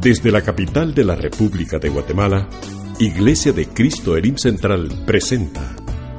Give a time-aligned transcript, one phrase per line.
[0.00, 2.48] Desde la capital de la República de Guatemala,
[3.00, 5.74] Iglesia de Cristo Elim Central presenta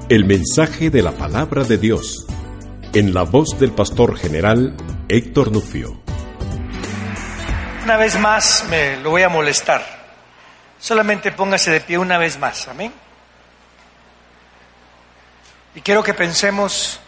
[0.09, 2.27] el mensaje de la palabra de Dios
[2.93, 4.75] en la voz del pastor general
[5.07, 6.01] Héctor Nufio.
[7.85, 9.85] Una vez más me lo voy a molestar.
[10.79, 12.91] Solamente póngase de pie una vez más, amén.
[15.75, 16.99] Y quiero que pensemos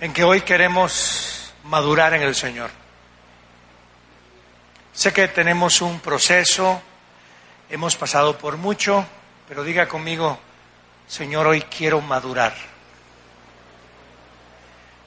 [0.00, 2.70] en que hoy queremos madurar en el Señor.
[4.92, 6.80] Sé que tenemos un proceso,
[7.70, 9.06] hemos pasado por mucho,
[9.48, 10.38] pero diga conmigo,
[11.06, 12.54] Señor, hoy quiero madurar.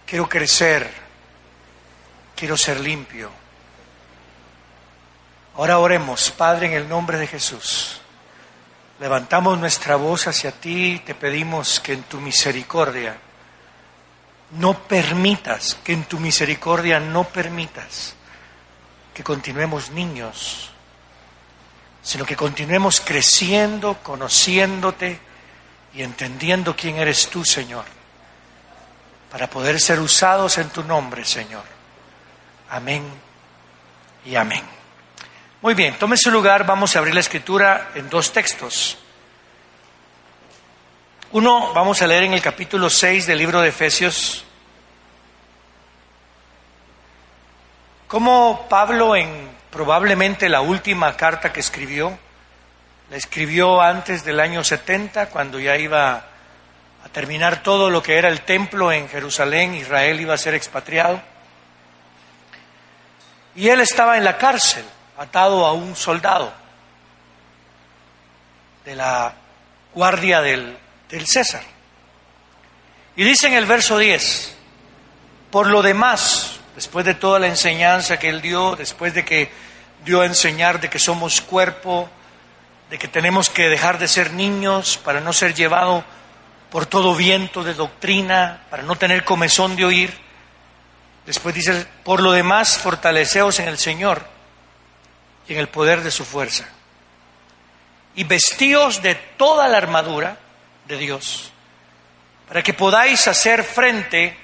[0.06, 0.92] Quiero crecer,
[2.36, 3.30] quiero ser limpio.
[5.56, 8.02] Ahora oremos, Padre, en el nombre de Jesús.
[9.00, 13.18] Levantamos nuestra voz hacia ti y te pedimos que en tu misericordia
[14.52, 18.16] no permitas, que en tu misericordia no permitas
[19.14, 20.72] que continuemos niños,
[22.02, 25.20] sino que continuemos creciendo, conociéndote
[25.94, 27.86] y entendiendo quién eres tú, Señor,
[29.32, 31.64] para poder ser usados en tu nombre, Señor.
[32.70, 33.04] Amén
[34.26, 34.64] y amén.
[35.62, 38.98] Muy bien, tome su lugar, vamos a abrir la escritura en dos textos.
[41.32, 44.44] Uno, vamos a leer en el capítulo 6 del libro de Efesios,
[48.08, 52.18] cómo Pablo en probablemente la última carta que escribió,
[53.12, 58.30] la escribió antes del año 70, cuando ya iba a terminar todo lo que era
[58.30, 61.22] el templo en Jerusalén, Israel iba a ser expatriado.
[63.54, 64.86] Y él estaba en la cárcel,
[65.16, 66.52] atado a un soldado
[68.84, 69.36] de la
[69.94, 71.64] guardia del del César.
[73.16, 74.56] Y dice en el verso 10,
[75.52, 79.52] por lo demás, después de toda la enseñanza que él dio, después de que
[80.06, 82.10] dio a enseñar de que somos cuerpo,
[82.90, 86.04] de que tenemos que dejar de ser niños para no ser llevado
[86.70, 90.18] por todo viento de doctrina, para no tener comezón de oír.
[91.26, 94.26] Después dice, por lo demás, fortaleceos en el Señor
[95.48, 96.66] y en el poder de su fuerza.
[98.16, 100.38] Y vestíos de toda la armadura
[100.90, 101.52] de Dios,
[102.48, 104.36] para que podáis hacer frente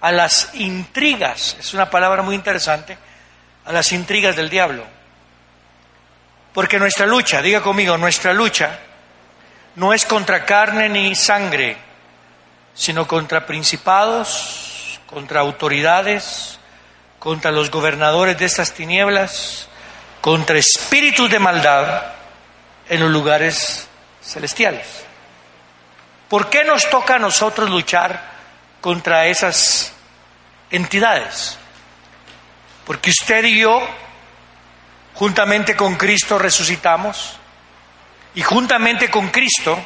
[0.00, 2.98] a las intrigas, es una palabra muy interesante,
[3.64, 4.84] a las intrigas del diablo.
[6.52, 8.76] Porque nuestra lucha, diga conmigo, nuestra lucha
[9.76, 11.76] no es contra carne ni sangre,
[12.74, 16.58] sino contra principados, contra autoridades,
[17.20, 19.68] contra los gobernadores de estas tinieblas,
[20.20, 22.02] contra espíritus de maldad
[22.88, 23.86] en los lugares
[24.20, 25.07] celestiales.
[26.28, 28.22] ¿Por qué nos toca a nosotros luchar
[28.80, 29.92] contra esas
[30.70, 31.58] entidades?
[32.84, 33.80] Porque usted y yo,
[35.14, 37.38] juntamente con Cristo, resucitamos
[38.34, 39.78] y juntamente con Cristo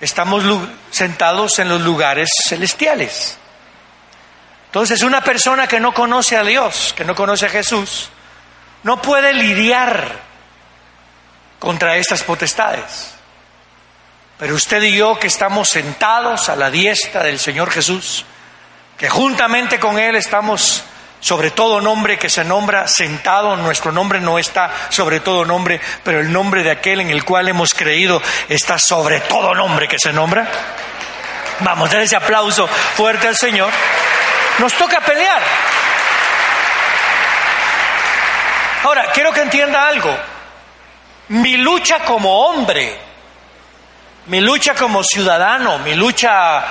[0.00, 0.44] estamos
[0.90, 3.38] sentados en los lugares celestiales.
[4.66, 8.08] Entonces una persona que no conoce a Dios, que no conoce a Jesús,
[8.82, 10.20] no puede lidiar
[11.60, 13.13] contra estas potestades.
[14.38, 18.24] Pero usted y yo que estamos sentados a la diestra del Señor Jesús,
[18.98, 20.84] que juntamente con Él estamos
[21.20, 26.20] sobre todo nombre que se nombra sentado, nuestro nombre no está sobre todo nombre, pero
[26.20, 30.12] el nombre de aquel en el cual hemos creído está sobre todo nombre que se
[30.12, 30.46] nombra.
[31.60, 33.72] Vamos, dar ese aplauso fuerte al Señor.
[34.58, 35.42] Nos toca pelear.
[38.82, 40.14] Ahora, quiero que entienda algo.
[41.28, 43.13] Mi lucha como hombre
[44.26, 46.64] mi lucha como ciudadano, mi lucha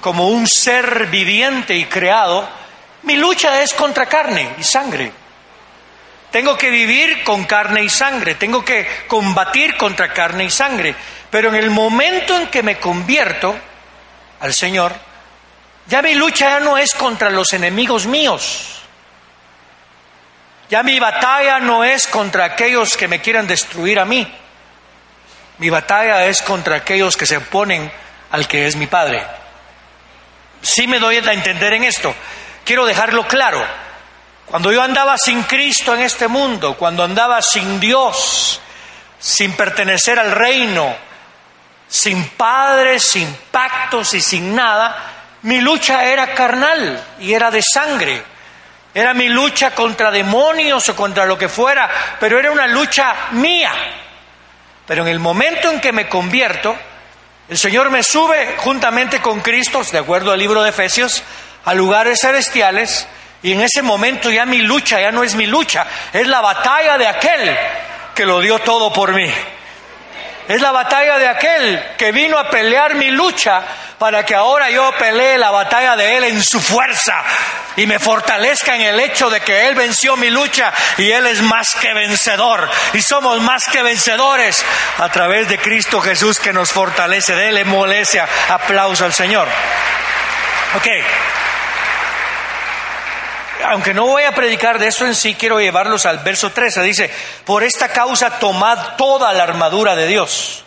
[0.00, 2.48] como un ser viviente y creado,
[3.02, 5.10] mi lucha es contra carne y sangre.
[6.30, 10.94] Tengo que vivir con carne y sangre, tengo que combatir contra carne y sangre.
[11.30, 13.56] Pero en el momento en que me convierto
[14.40, 14.92] al Señor,
[15.86, 18.82] ya mi lucha ya no es contra los enemigos míos.
[20.70, 24.26] Ya mi batalla no es contra aquellos que me quieran destruir a mí.
[25.58, 27.90] Mi batalla es contra aquellos que se oponen
[28.30, 29.24] al que es mi Padre.
[30.62, 32.14] Sí me doy a entender en esto.
[32.64, 33.64] quiero dejarlo claro.
[34.46, 38.60] Cuando yo andaba sin Cristo en este mundo, cuando andaba sin Dios,
[39.18, 40.94] sin pertenecer al reino,
[41.88, 44.96] sin padres, sin pactos y sin nada,
[45.42, 48.22] mi lucha era carnal y era de sangre.
[48.92, 51.90] Era mi lucha contra demonios o contra lo que fuera,
[52.20, 53.72] pero era una lucha mía.
[54.86, 56.76] Pero en el momento en que me convierto,
[57.48, 61.22] el Señor me sube juntamente con Cristo, de acuerdo al libro de Efesios,
[61.64, 63.06] a lugares celestiales
[63.42, 66.96] y en ese momento ya mi lucha ya no es mi lucha, es la batalla
[66.96, 67.56] de aquel
[68.14, 69.30] que lo dio todo por mí.
[70.46, 73.62] Es la batalla de aquel que vino a pelear mi lucha
[73.98, 77.22] para que ahora yo pelee la batalla de Él en su fuerza
[77.76, 81.40] y me fortalezca en el hecho de que Él venció mi lucha y Él es
[81.40, 84.62] más que vencedor y somos más que vencedores
[84.98, 87.34] a través de Cristo Jesús que nos fortalece.
[87.34, 89.48] Dele molestia, aplauso al Señor.
[90.76, 90.86] Ok.
[93.66, 96.82] Aunque no voy a predicar de eso en sí, quiero llevarlos al verso 13.
[96.82, 97.10] Dice,
[97.44, 100.64] por esta causa tomad toda la armadura de Dios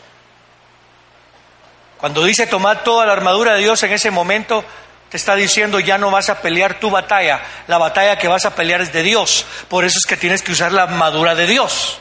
[1.98, 4.64] cuando dice tomar toda la armadura de Dios en ese momento,
[5.10, 8.56] te está diciendo ya no vas a pelear tu batalla, la batalla que vas a
[8.56, 9.46] pelear es de Dios.
[9.68, 11.98] Por eso es que tienes que usar la armadura de Dios.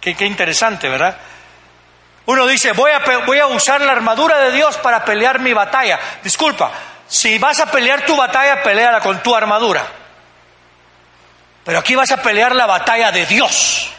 [0.00, 1.16] Qué, interesante, ¿verdad?
[2.26, 5.98] Uno dice, voy a, voy a usar la armadura de Dios para pelear mi batalla.
[6.22, 6.70] Disculpa,
[7.08, 9.84] si vas a pelear tu batalla, peleala con tu armadura.
[11.64, 13.92] Pero aquí vas a pelear la batalla de Dios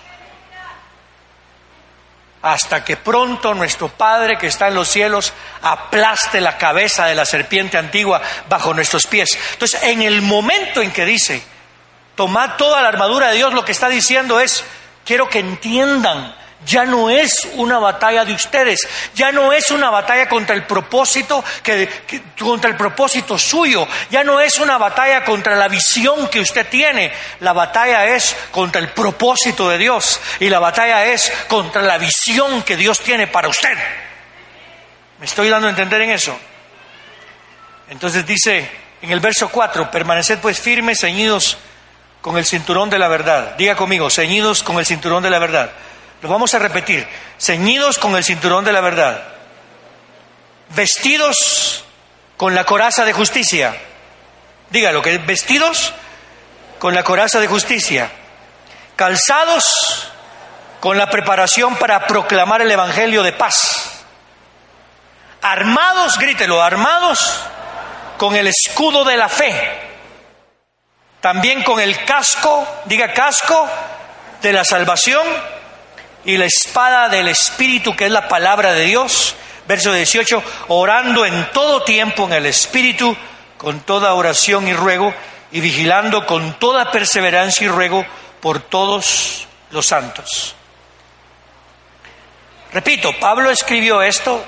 [2.44, 5.32] hasta que pronto nuestro Padre que está en los cielos
[5.62, 9.30] aplaste la cabeza de la serpiente antigua bajo nuestros pies.
[9.54, 11.42] Entonces, en el momento en que dice,
[12.16, 14.66] tomad toda la armadura de Dios, lo que está diciendo es,
[15.06, 18.80] quiero que entiendan ya no es una batalla de ustedes,
[19.16, 21.90] ya no es una batalla contra el propósito que,
[22.40, 27.12] contra el propósito suyo, ya no es una batalla contra la visión que usted tiene,
[27.40, 32.64] la batalla es contra el propósito de Dios y la batalla es contra la visión
[32.64, 33.78] que Dios tiene para usted.
[35.20, 36.38] ¿Me estoy dando a entender en eso?
[37.90, 38.70] Entonces dice
[39.02, 41.58] en el verso 4, permaneced pues firmes, ceñidos
[42.22, 43.56] con el cinturón de la verdad.
[43.58, 45.72] Diga conmigo, ceñidos con el cinturón de la verdad.
[46.24, 47.06] Lo vamos a repetir.
[47.38, 49.22] Ceñidos con el cinturón de la verdad.
[50.70, 51.84] Vestidos
[52.38, 53.76] con la coraza de justicia.
[54.70, 55.94] Dígalo, que vestidos
[56.80, 58.10] con la coraza de justicia.
[58.96, 59.66] Calzados
[60.80, 64.06] con la preparación para proclamar el Evangelio de paz.
[65.42, 67.20] Armados, grítelo, armados
[68.18, 69.78] con el escudo de la fe.
[71.20, 73.68] También con el casco, diga casco,
[74.42, 75.28] de la salvación
[76.26, 79.36] y la espada del Espíritu, que es la palabra de Dios.
[79.68, 83.16] Verso 18, orando en todo tiempo en el Espíritu,
[83.58, 85.14] con toda oración y ruego,
[85.52, 88.06] y vigilando con toda perseverancia y ruego
[88.42, 90.56] por todos los santos.
[92.74, 94.44] Repito, Pablo escribió esto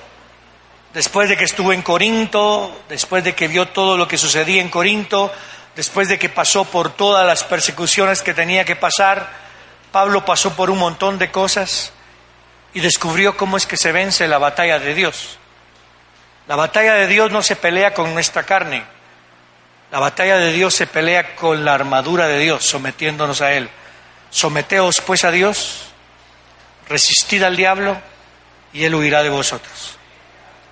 [0.94, 4.70] después de que estuvo en Corinto, después de que vio todo lo que sucedía en
[4.70, 5.32] Corinto,
[5.76, 9.45] después de que pasó por todas las persecuciones que tenía que pasar,
[9.96, 11.94] Pablo pasó por un montón de cosas
[12.74, 15.40] y descubrió cómo es que se vence la batalla de Dios.
[16.50, 18.84] La batalla de Dios no se pelea con nuestra carne.
[19.94, 23.70] La batalla de Dios se pelea con la armadura de Dios, sometiéndonos a Él.
[24.32, 25.86] Someteos pues a Dios,
[26.90, 27.98] resistid al diablo
[28.74, 29.98] y Él huirá de vosotros.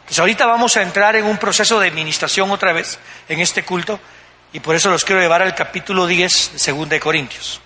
[0.01, 3.00] Entonces ahorita vamos a entrar en un proceso de administración otra vez
[3.30, 4.01] en este culto
[4.51, 7.62] y por eso los quiero llevar al capítulo 10 de 2 de Corintios.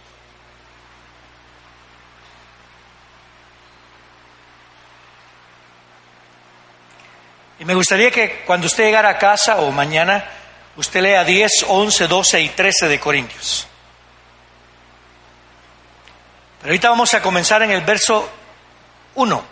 [7.68, 10.24] Me gustaría que cuando usted llegara a casa o mañana,
[10.78, 13.68] usted lea 10, 11, 12 y 13 de Corintios.
[16.62, 18.30] Pero ahorita vamos a comenzar en el verso
[19.16, 19.44] 1.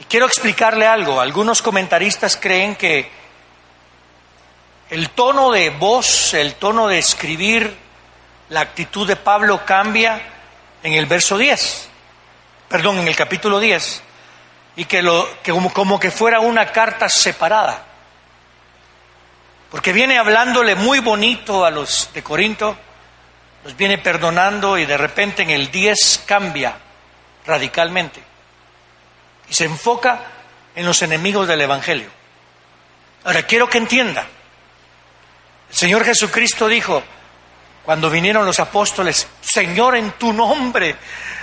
[0.00, 1.18] Y quiero explicarle algo.
[1.18, 3.10] Algunos comentaristas creen que
[4.90, 7.74] el tono de voz, el tono de escribir,
[8.50, 10.20] la actitud de Pablo cambia
[10.82, 11.88] en el verso 10.
[12.68, 14.11] Perdón, en el capítulo 10
[14.76, 17.84] y que, lo, que como, como que fuera una carta separada.
[19.70, 22.76] Porque viene hablándole muy bonito a los de Corinto,
[23.64, 26.76] los viene perdonando y de repente en el 10 cambia
[27.46, 28.22] radicalmente
[29.48, 30.20] y se enfoca
[30.74, 32.08] en los enemigos del Evangelio.
[33.24, 34.26] Ahora quiero que entienda,
[35.70, 37.02] el Señor Jesucristo dijo,
[37.84, 40.96] cuando vinieron los apóstoles, Señor, en tu nombre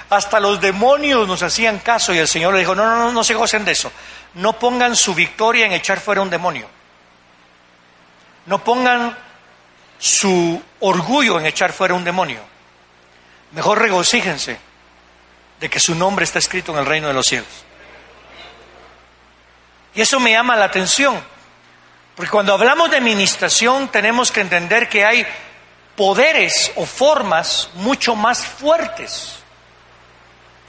[0.09, 3.35] hasta los demonios nos hacían caso y el Señor le dijo, no, no, no, se
[3.35, 3.91] gocen de eso.
[4.35, 6.67] No pongan su victoria en echar fuera un demonio.
[8.47, 9.15] No pongan
[9.99, 12.41] su orgullo en echar fuera un demonio.
[13.51, 14.57] Mejor regocíjense
[15.59, 17.65] de que su nombre está escrito en el reino de los cielos.
[19.93, 21.19] Y eso me llama la atención,
[22.15, 25.25] porque cuando hablamos de administración tenemos que entender que hay
[25.95, 29.38] poderes o formas mucho más fuertes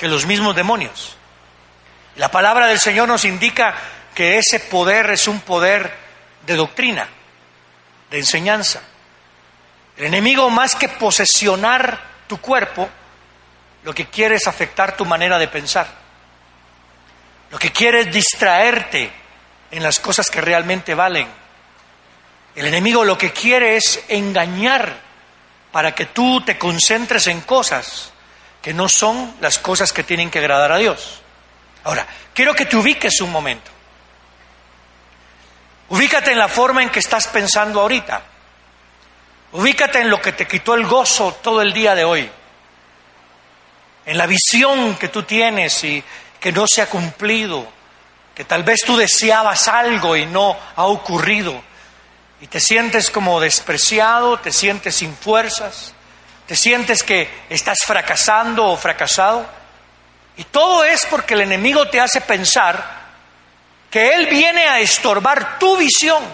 [0.01, 1.15] que los mismos demonios.
[2.17, 3.75] La palabra del Señor nos indica
[4.15, 5.95] que ese poder es un poder
[6.47, 7.07] de doctrina,
[8.11, 8.81] de enseñanza.
[9.99, 12.89] El enemigo más que posesionar tu cuerpo,
[13.85, 15.87] lo que quiere es afectar tu manera de pensar.
[17.51, 19.13] Lo que quiere es distraerte
[19.71, 21.29] en las cosas que realmente valen.
[22.57, 24.97] El enemigo lo que quiere es engañar
[25.71, 28.15] para que tú te concentres en cosas
[28.63, 31.21] que no son las cosas que tienen que agradar a Dios.
[31.85, 33.71] Ahora, quiero que te ubiques un momento.
[35.89, 38.23] Ubícate en la forma en que estás pensando ahorita.
[39.53, 42.31] Ubícate en lo que te quitó el gozo todo el día de hoy.
[44.07, 46.03] En la visión que tú tienes y
[46.39, 47.67] que no se ha cumplido.
[48.35, 51.61] Que tal vez tú deseabas algo y no ha ocurrido.
[52.41, 55.95] Y te sientes como despreciado, te sientes sin fuerzas.
[56.51, 59.47] ¿Te sientes que estás fracasando o fracasado?
[60.37, 62.85] Y todo es porque el enemigo te hace pensar
[63.89, 66.25] que él viene a estorbar tu visión,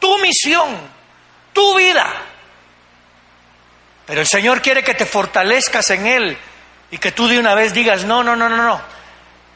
[0.00, 0.76] tu misión,
[1.52, 2.04] tu vida.
[4.06, 6.38] Pero el Señor quiere que te fortalezcas en Él
[6.90, 8.80] y que tú de una vez digas, no, no, no, no, no.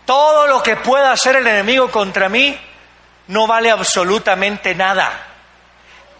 [0.06, 2.56] Todo lo que pueda hacer el enemigo contra mí
[3.26, 5.29] no vale absolutamente nada.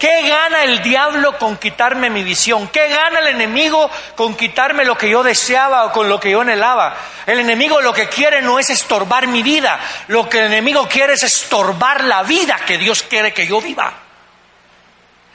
[0.00, 2.68] ¿Qué gana el diablo con quitarme mi visión?
[2.68, 6.40] ¿Qué gana el enemigo con quitarme lo que yo deseaba o con lo que yo
[6.40, 6.96] anhelaba?
[7.26, 9.78] El enemigo lo que quiere no es estorbar mi vida,
[10.08, 13.92] lo que el enemigo quiere es estorbar la vida que Dios quiere que yo viva.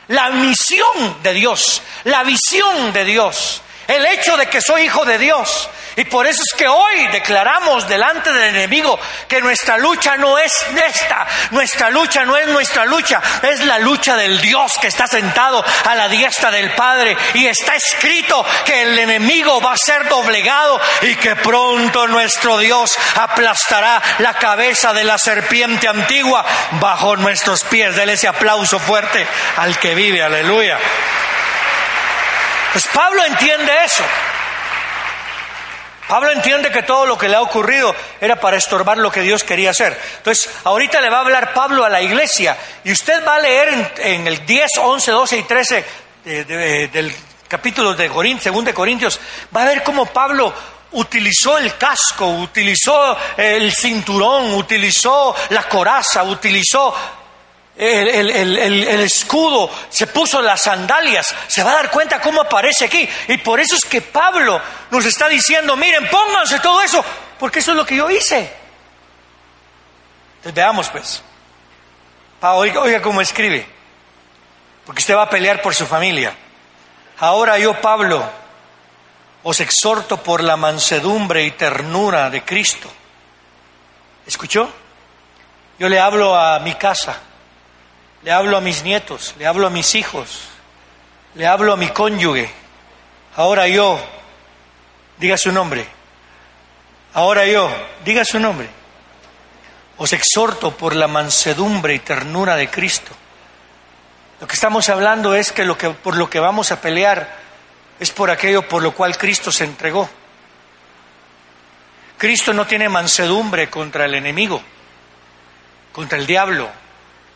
[0.07, 5.17] La misión de Dios, la visión de Dios, el hecho de que soy hijo de
[5.17, 10.37] Dios, y por eso es que hoy declaramos delante del enemigo que nuestra lucha no
[10.37, 10.51] es
[10.87, 15.63] esta, nuestra lucha no es nuestra lucha, es la lucha del Dios que está sentado
[15.85, 17.15] a la diestra del Padre.
[17.35, 22.95] Y está escrito que el enemigo va a ser doblegado y que pronto nuestro Dios
[23.15, 27.95] aplastará la cabeza de la serpiente antigua bajo nuestros pies.
[27.95, 29.25] Dele ese aplauso fuerte
[29.57, 30.77] al que vive, aleluya.
[32.75, 34.03] Pues Pablo entiende eso.
[36.09, 39.45] Pablo entiende que todo lo que le ha ocurrido era para estorbar lo que Dios
[39.45, 39.97] quería hacer.
[40.17, 43.93] Entonces, ahorita le va a hablar Pablo a la iglesia y usted va a leer
[43.99, 45.85] en, el 10, 11, 12 y 13
[46.25, 47.15] del
[47.47, 49.21] capítulo de Corintios, 2 de Corintios,
[49.55, 50.53] va a ver cómo Pablo
[50.91, 56.93] utilizó el casco, utilizó el cinturón, utilizó la coraza, utilizó
[57.77, 63.07] el, escudo, se puso las sandalias, se va a dar cuenta cómo aparece aquí.
[63.27, 67.03] Y por eso es que Pablo nos está diciendo, miren, pónganse todo eso,
[67.37, 68.53] porque eso es lo que yo hice.
[70.37, 71.23] Entonces veamos pues.
[72.41, 73.67] Oiga, oiga cómo escribe,
[74.85, 76.35] porque usted va a pelear por su familia.
[77.17, 78.23] Ahora yo, Pablo,
[79.41, 82.91] os exhorto por la mansedumbre y ternura de Cristo.
[84.27, 84.71] ¿Escuchó?
[85.79, 87.19] Yo le hablo a mi casa
[88.25, 90.47] le hablo a mis nietos, le hablo a mis hijos,
[91.35, 92.49] le hablo a mi cónyuge.
[93.35, 93.99] Ahora yo,
[95.19, 95.85] diga su nombre.
[97.13, 97.69] Ahora yo,
[98.03, 98.67] diga su nombre.
[99.97, 103.11] Os exhorto por la mansedumbre y ternura de Cristo.
[104.41, 107.31] Lo que estamos hablando es que, lo que por lo que vamos a pelear
[107.99, 110.09] es por aquello por lo cual Cristo se entregó.
[112.17, 114.63] Cristo no tiene mansedumbre contra el enemigo,
[115.93, 116.71] contra el diablo,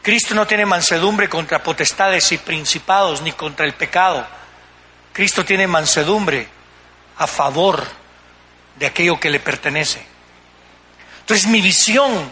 [0.02, 4.26] Cristo no tiene mansedumbre contra potestades y principados ni contra el pecado.
[5.12, 6.48] Cristo tiene mansedumbre
[7.18, 7.86] a favor
[8.78, 10.02] de aquello que le pertenece.
[11.20, 12.32] Entonces mi visión,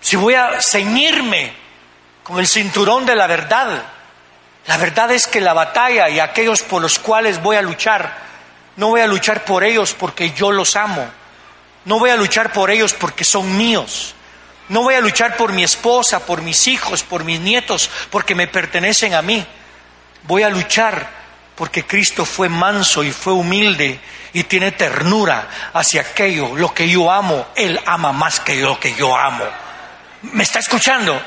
[0.00, 1.52] si voy a ceñirme
[2.24, 3.82] con el cinturón de la verdad,
[4.66, 8.18] la verdad es que la batalla y aquellos por los cuales voy a luchar,
[8.76, 11.06] no voy a luchar por ellos porque yo los amo,
[11.84, 14.14] no voy a luchar por ellos porque son míos,
[14.68, 18.46] no voy a luchar por mi esposa, por mis hijos, por mis nietos, porque me
[18.46, 19.46] pertenecen a mí.
[20.24, 21.08] Voy a luchar
[21.54, 23.98] porque Cristo fue manso y fue humilde
[24.32, 27.48] y tiene ternura hacia aquello, lo que yo amo.
[27.56, 29.44] Él ama más que lo que yo amo.
[30.22, 31.20] ¿Me está escuchando?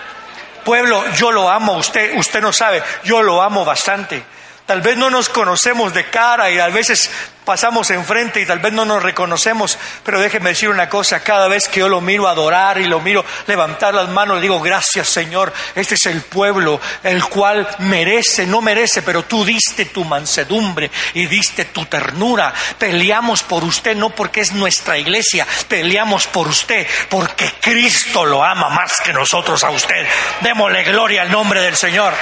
[0.63, 4.23] Pueblo, yo lo amo, usted, usted no sabe, yo lo amo bastante.
[4.71, 7.11] Tal vez no nos conocemos de cara y a veces
[7.43, 11.67] pasamos enfrente y tal vez no nos reconocemos, pero déjeme decir una cosa, cada vez
[11.67, 15.51] que yo lo miro adorar y lo miro levantar las manos, le digo, gracias Señor,
[15.75, 21.25] este es el pueblo el cual merece, no merece, pero tú diste tu mansedumbre y
[21.25, 22.53] diste tu ternura.
[22.79, 28.69] Peleamos por usted no porque es nuestra iglesia, peleamos por usted porque Cristo lo ama
[28.69, 30.07] más que nosotros a usted.
[30.39, 32.13] Démosle gloria al nombre del Señor.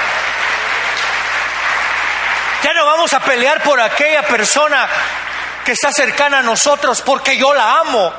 [2.63, 4.87] Ya no vamos a pelear por aquella persona
[5.63, 8.11] que está cercana a nosotros porque yo la amo.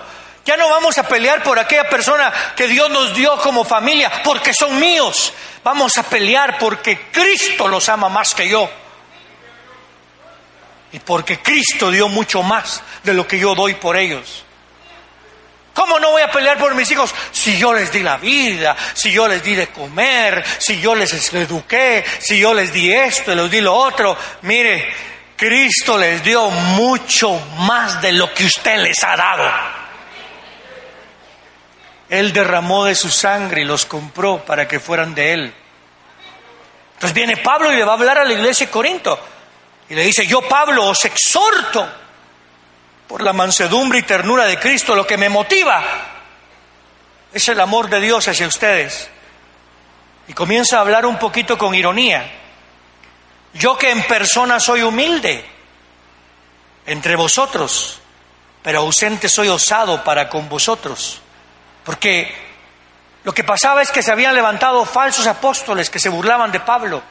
[0.44, 4.54] Ya no vamos a pelear por aquella persona que Dios nos dio como familia porque
[4.54, 5.32] son míos.
[5.62, 8.70] Vamos a pelear porque Cristo los ama más que yo.
[10.92, 14.44] Y porque Cristo dio mucho más de lo que yo doy por ellos.
[15.80, 19.10] ¿Cómo no voy a pelear por mis hijos si yo les di la vida, si
[19.10, 23.50] yo les di de comer, si yo les eduqué, si yo les di esto les
[23.50, 24.14] di lo otro?
[24.42, 24.92] Mire,
[25.34, 29.50] Cristo les dio mucho más de lo que usted les ha dado.
[32.10, 35.54] Él derramó de su sangre y los compró para que fueran de Él.
[36.92, 39.18] Entonces viene Pablo y le va a hablar a la iglesia de Corinto.
[39.88, 41.88] Y le dice, yo Pablo os exhorto
[43.10, 45.82] por la mansedumbre y ternura de Cristo, lo que me motiva
[47.32, 49.10] es el amor de Dios hacia ustedes.
[50.28, 52.30] Y comienza a hablar un poquito con ironía.
[53.52, 55.44] Yo que en persona soy humilde
[56.86, 58.00] entre vosotros,
[58.62, 61.20] pero ausente soy osado para con vosotros.
[61.84, 62.32] Porque
[63.24, 67.02] lo que pasaba es que se habían levantado falsos apóstoles que se burlaban de Pablo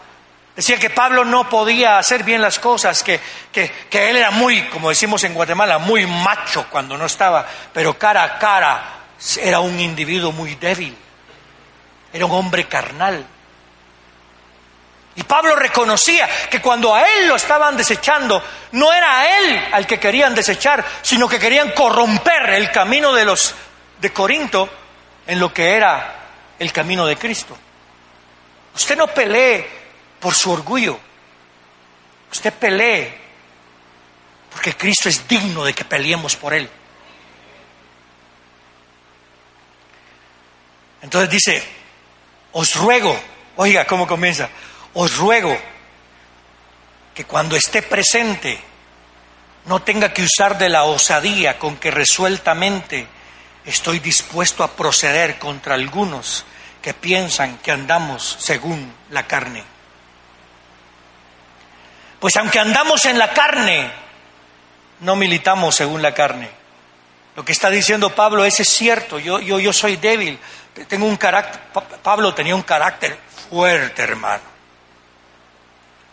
[0.59, 3.17] Decía que Pablo no podía hacer bien las cosas, que,
[3.49, 3.71] que,
[4.09, 8.37] él era muy, como decimos en Guatemala, muy macho cuando no estaba, pero cara a
[8.37, 8.83] cara
[9.41, 10.97] era un individuo muy débil,
[12.11, 13.25] era un hombre carnal.
[15.15, 19.87] Y Pablo reconocía que cuando a él lo estaban desechando, no era a él al
[19.87, 23.55] que querían desechar, sino que querían corromper el camino de los
[24.01, 24.69] de Corinto
[25.25, 26.15] en lo que era
[26.59, 27.57] el camino de Cristo.
[28.75, 29.78] Usted no pelee
[30.19, 30.99] por su orgullo.
[32.31, 33.17] Usted pelee
[34.51, 36.69] porque Cristo es digno de que peleemos por Él.
[41.01, 41.63] Entonces dice,
[42.51, 43.17] os ruego,
[43.55, 44.49] oiga cómo comienza,
[44.93, 45.58] os ruego
[47.13, 48.60] que cuando esté presente
[49.65, 53.08] no tenga que usar de la osadía con que resueltamente
[53.65, 56.45] estoy dispuesto a proceder contra algunos
[56.82, 59.78] que piensan que andamos según la carne.
[62.19, 63.91] Pues aunque andamos en la carne,
[64.99, 66.49] no militamos según la carne.
[67.36, 70.38] Lo que está diciendo Pablo es, es cierto, yo, yo, yo soy débil,
[70.88, 71.62] tengo un carácter,
[72.03, 73.17] Pablo tenía un carácter
[73.49, 74.43] fuerte, hermano.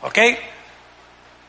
[0.03, 0.19] ¿Ok?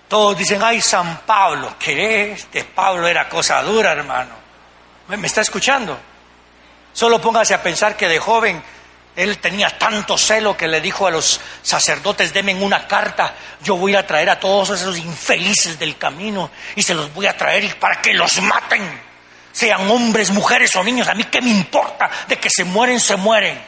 [0.07, 4.31] Todos dicen, ay, San Pablo, que este Pablo era cosa dura, hermano.
[5.09, 5.97] ¿Me está escuchando?
[6.93, 8.63] Solo póngase a pensar que de joven
[9.17, 13.95] él tenía tanto celo que le dijo a los sacerdotes, denme una carta, yo voy
[13.95, 17.99] a traer a todos esos infelices del camino y se los voy a traer para
[17.99, 19.01] que los maten.
[19.51, 23.15] Sean hombres, mujeres o niños, a mí qué me importa, de que se mueren, se
[23.15, 23.59] mueren.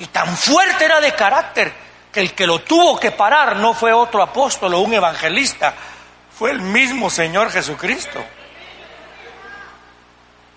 [0.00, 1.72] Y tan fuerte era de carácter
[2.10, 5.72] que el que lo tuvo que parar no fue otro apóstol o un evangelista,
[6.36, 8.24] fue el mismo Señor Jesucristo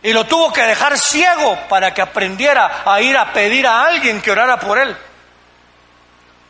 [0.05, 4.21] y lo tuvo que dejar ciego para que aprendiera a ir a pedir a alguien
[4.21, 4.95] que orara por él.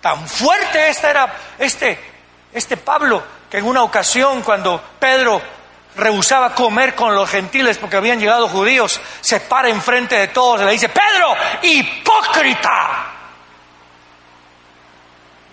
[0.02, 1.98] Tan fuerte este era este,
[2.52, 5.42] este Pablo que en una ocasión cuando Pedro
[5.96, 10.66] rehusaba comer con los gentiles porque habían llegado judíos, se para enfrente de todos y
[10.66, 13.06] le dice, Pedro, hipócrita.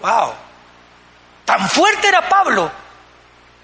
[0.01, 0.35] Wow.
[1.45, 2.69] Tan fuerte era Pablo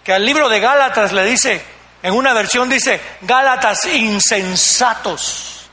[0.05, 5.69] que al libro de Gálatas le dice, en una versión dice Gálatas insensatos,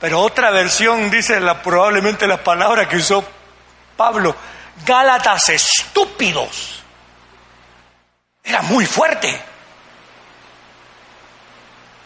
[0.00, 3.24] pero otra versión dice la, probablemente la palabra que usó
[3.96, 4.34] Pablo,
[4.84, 6.82] Gálatas estúpidos.
[8.44, 9.40] Era muy fuerte.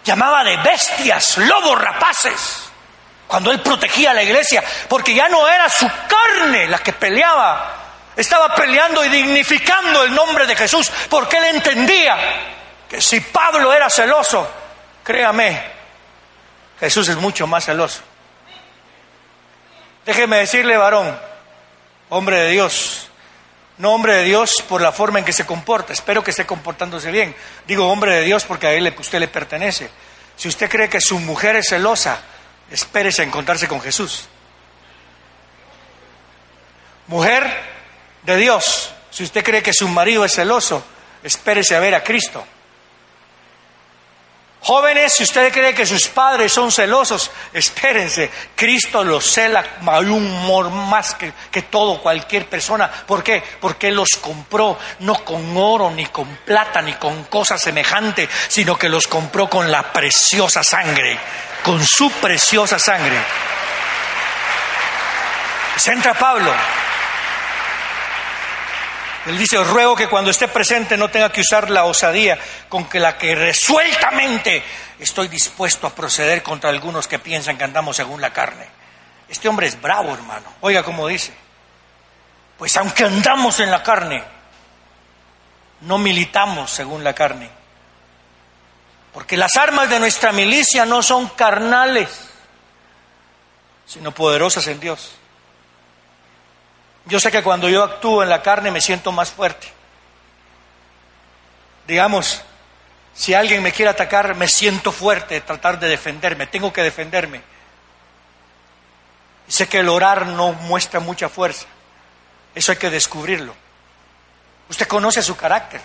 [0.04, 2.70] Llamaba de bestias, lobos rapaces,
[3.26, 7.74] cuando él protegía a la iglesia, porque ya no era su carne la que peleaba,
[8.14, 12.55] estaba peleando y dignificando el nombre de Jesús, porque él entendía
[12.88, 14.48] que si Pablo era celoso,
[15.02, 15.60] créame,
[16.78, 18.00] Jesús es mucho más celoso.
[20.04, 21.18] Déjeme decirle, varón,
[22.10, 23.08] hombre de Dios,
[23.78, 27.10] no hombre de Dios por la forma en que se comporta, espero que esté comportándose
[27.10, 27.34] bien.
[27.66, 29.90] Digo hombre de Dios porque a él usted le pertenece.
[30.36, 32.20] Si usted cree que su mujer es celosa,
[32.70, 34.28] espérese a encontrarse con Jesús.
[37.06, 37.48] Mujer
[38.22, 40.84] de Dios, Si usted cree que su marido es celoso,
[41.22, 42.46] espérese a ver a Cristo.
[44.66, 51.32] Jóvenes, si usted cree que sus padres son celosos, espérense, Cristo los cela, más que,
[51.52, 52.90] que, todo, cualquier persona.
[52.90, 53.44] ¿Por qué?
[53.60, 58.88] Porque los compró no con oro, ni con plata, ni con cosas semejantes, sino que
[58.88, 61.16] los compró con la preciosa sangre,
[61.62, 63.20] con su preciosa sangre.
[65.76, 66.52] Se entra Pablo
[69.26, 73.00] él dice, ruego que cuando esté presente no tenga que usar la osadía con que
[73.00, 74.62] la que resueltamente
[75.00, 78.66] estoy dispuesto a proceder contra algunos que piensan que andamos según la carne.
[79.28, 80.46] Este hombre es bravo, hermano.
[80.60, 81.34] Oiga cómo dice.
[82.56, 84.22] Pues aunque andamos en la carne,
[85.80, 87.50] no militamos según la carne.
[89.12, 92.30] Porque las armas de nuestra milicia no son carnales,
[93.86, 95.16] sino poderosas en Dios
[97.06, 99.68] yo sé que cuando yo actúo en la carne me siento más fuerte.
[101.86, 102.42] Digamos,
[103.14, 107.42] si alguien me quiere atacar, me siento fuerte, tratar de defenderme, tengo que defenderme.
[109.46, 111.66] sé que el orar no muestra mucha fuerza,
[112.54, 113.54] eso hay que descubrirlo.
[114.68, 115.80] Usted conoce su carácter.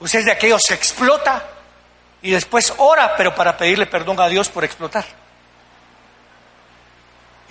[0.00, 1.48] Usted es de aquellos que explota
[2.20, 5.04] y después ora, pero para pedirle perdón a Dios por explotar.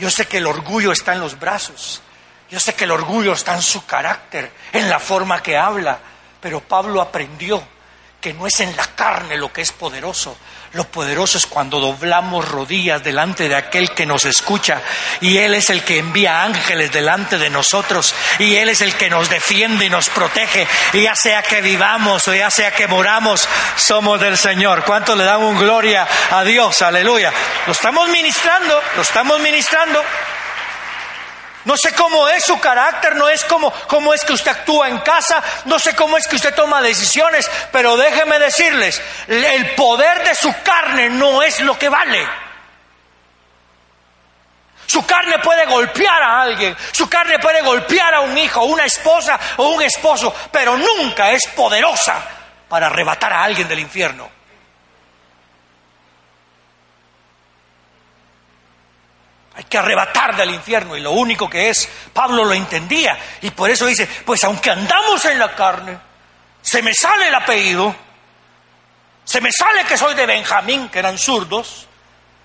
[0.01, 2.01] Yo sé que el orgullo está en los brazos.
[2.49, 5.99] Yo sé que el orgullo está en su carácter, en la forma que habla.
[6.41, 7.61] Pero Pablo aprendió
[8.21, 10.37] que no es en la carne lo que es poderoso.
[10.73, 14.81] Lo poderoso es cuando doblamos rodillas delante de aquel que nos escucha
[15.19, 19.09] y Él es el que envía ángeles delante de nosotros y Él es el que
[19.09, 23.49] nos defiende y nos protege y ya sea que vivamos o ya sea que moramos,
[23.75, 24.85] somos del Señor.
[24.85, 26.81] ¿Cuánto le damos gloria a Dios?
[26.81, 27.33] Aleluya.
[27.65, 30.01] Lo estamos ministrando, lo estamos ministrando.
[31.65, 34.99] No sé cómo es su carácter, no es cómo, cómo es que usted actúa en
[34.99, 40.35] casa, no sé cómo es que usted toma decisiones, pero déjeme decirles, el poder de
[40.35, 42.27] su carne no es lo que vale.
[44.87, 49.39] Su carne puede golpear a alguien, su carne puede golpear a un hijo, una esposa
[49.57, 52.21] o un esposo, pero nunca es poderosa
[52.67, 54.40] para arrebatar a alguien del infierno.
[59.61, 63.69] Hay que arrebatar del infierno y lo único que es, Pablo lo entendía y por
[63.69, 65.99] eso dice, pues aunque andamos en la carne,
[66.63, 67.95] se me sale el apellido,
[69.23, 71.85] se me sale que soy de Benjamín, que eran zurdos,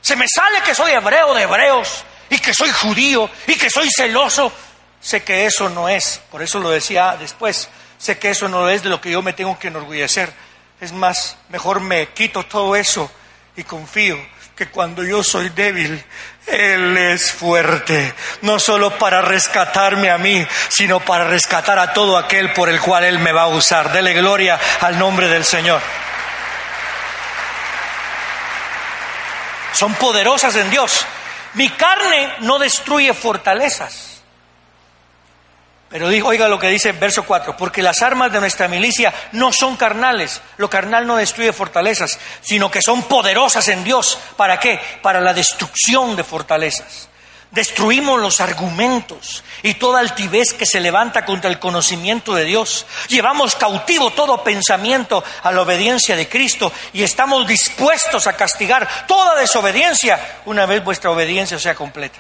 [0.02, 3.88] se me sale que soy hebreo de hebreos y que soy judío y que soy
[3.96, 4.52] celoso,
[5.00, 8.82] sé que eso no es, por eso lo decía después, sé que eso no es
[8.82, 10.30] de lo que yo me tengo que enorgullecer,
[10.82, 13.10] es más, mejor me quito todo eso
[13.56, 14.18] y confío
[14.54, 16.02] que cuando yo soy débil,
[16.46, 22.52] Él es fuerte, no solo para rescatarme a mí, sino para rescatar a todo aquel
[22.52, 23.92] por el cual Él me va a usar.
[23.92, 25.80] Dele gloria al nombre del Señor.
[29.72, 31.04] Son poderosas en Dios.
[31.54, 34.15] Mi carne no destruye fortalezas.
[35.96, 39.14] Pero digo, oiga lo que dice el verso 4, porque las armas de nuestra milicia
[39.32, 44.18] no son carnales, lo carnal no destruye fortalezas, sino que son poderosas en Dios.
[44.36, 44.78] ¿Para qué?
[45.00, 47.08] Para la destrucción de fortalezas.
[47.50, 52.84] Destruimos los argumentos y toda altivez que se levanta contra el conocimiento de Dios.
[53.08, 59.34] Llevamos cautivo todo pensamiento a la obediencia de Cristo y estamos dispuestos a castigar toda
[59.40, 62.18] desobediencia una vez vuestra obediencia sea completa.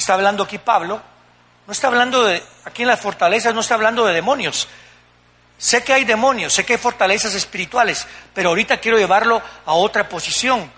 [0.00, 0.98] Está hablando aquí Pablo,
[1.66, 4.66] no está hablando de, aquí en las fortalezas no está hablando de demonios.
[5.58, 10.08] Sé que hay demonios, sé que hay fortalezas espirituales, pero ahorita quiero llevarlo a otra
[10.08, 10.72] posición,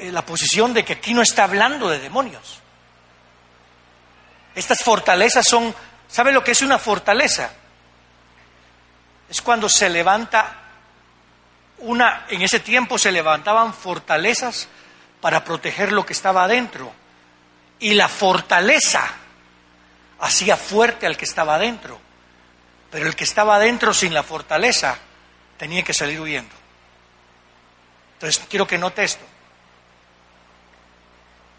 [0.00, 2.58] eh, la posición de que aquí no está hablando de demonios.
[4.56, 5.72] Estas fortalezas son,
[6.08, 7.52] ¿sabe lo que es una fortaleza?
[9.30, 10.62] Es cuando se levanta
[11.78, 14.66] una, en ese tiempo se levantaban fortalezas
[15.20, 16.92] para proteger lo que estaba adentro
[17.80, 19.08] y la fortaleza
[20.20, 21.98] hacía fuerte al que estaba adentro.
[22.90, 24.96] Pero el que estaba adentro sin la fortaleza
[25.56, 26.54] tenía que salir huyendo.
[28.14, 29.24] Entonces quiero que note esto.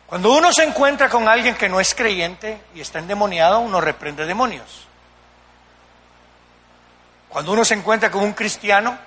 [0.07, 4.25] Cuando uno se encuentra con alguien que no es creyente y está endemoniado, uno reprende
[4.25, 4.87] demonios.
[7.29, 8.97] Cuando uno se encuentra con un cristiano,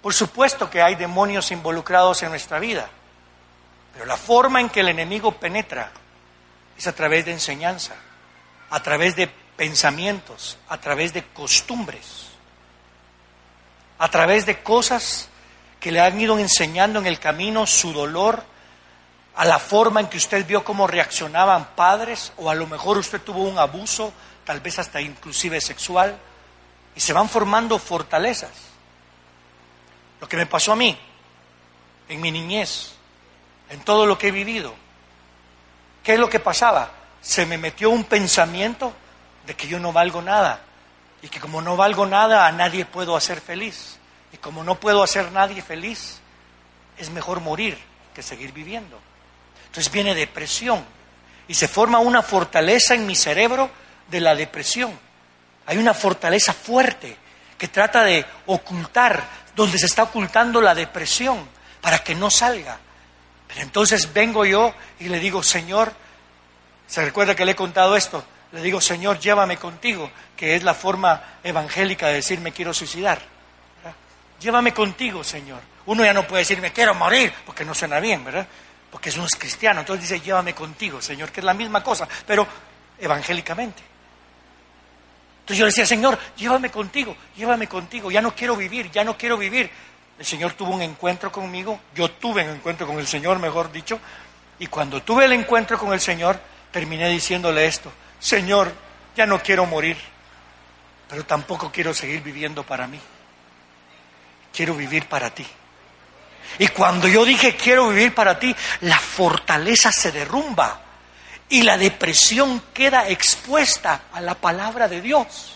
[0.00, 2.88] por supuesto que hay demonios involucrados en nuestra vida.
[3.92, 5.90] Pero la forma en que el enemigo penetra
[6.76, 7.94] es a través de enseñanza,
[8.70, 12.28] a través de pensamientos, a través de costumbres,
[13.98, 15.28] a través de cosas
[15.80, 18.42] que le han ido enseñando en el camino su dolor
[19.36, 23.20] a la forma en que usted vio cómo reaccionaban padres, o a lo mejor usted
[23.20, 24.12] tuvo un abuso,
[24.44, 26.16] tal vez hasta inclusive sexual,
[26.94, 28.52] y se van formando fortalezas.
[30.20, 30.96] Lo que me pasó a mí,
[32.08, 32.92] en mi niñez,
[33.70, 34.74] en todo lo que he vivido,
[36.04, 36.92] ¿qué es lo que pasaba?
[37.20, 38.92] Se me metió un pensamiento
[39.46, 40.60] de que yo no valgo nada,
[41.24, 43.98] y que como no valgo nada, a nadie puedo hacer feliz.
[44.30, 46.20] Y como no puedo hacer nadie feliz,
[46.98, 47.78] es mejor morir
[48.14, 49.00] que seguir viviendo.
[49.66, 50.84] Entonces viene depresión
[51.48, 53.70] y se forma una fortaleza en mi cerebro
[54.08, 54.98] de la depresión.
[55.64, 57.16] Hay una fortaleza fuerte
[57.56, 59.24] que trata de ocultar,
[59.56, 61.48] donde se está ocultando la depresión,
[61.80, 62.78] para que no salga.
[63.56, 65.92] Entonces vengo yo y le digo, Señor,
[66.86, 68.24] ¿se recuerda que le he contado esto?
[68.52, 73.20] Le digo, Señor, llévame contigo, que es la forma evangélica de decir, me quiero suicidar.
[74.40, 75.60] Llévame contigo, Señor.
[75.86, 78.46] Uno ya no puede decir, me quiero morir, porque no suena bien, ¿verdad?
[78.94, 79.80] porque uno es cristiano.
[79.80, 82.46] Entonces dice, llévame contigo, Señor, que es la misma cosa, pero
[82.96, 83.82] evangélicamente.
[85.40, 89.36] Entonces yo decía, Señor, llévame contigo, llévame contigo, ya no quiero vivir, ya no quiero
[89.36, 89.68] vivir.
[90.18, 93.98] El Señor tuvo un encuentro conmigo, yo tuve un encuentro con el Señor, mejor dicho,
[94.58, 96.38] y cuando tuve el encuentro con el Señor,
[96.70, 98.72] terminé diciéndole esto, Señor,
[99.16, 99.96] ya no quiero morir,
[101.08, 103.00] pero tampoco quiero seguir viviendo para mí,
[104.52, 105.46] quiero vivir para ti.
[106.58, 110.80] Y cuando yo dije quiero vivir para ti, la fortaleza se derrumba
[111.48, 115.53] y la depresión queda expuesta a la palabra de Dios.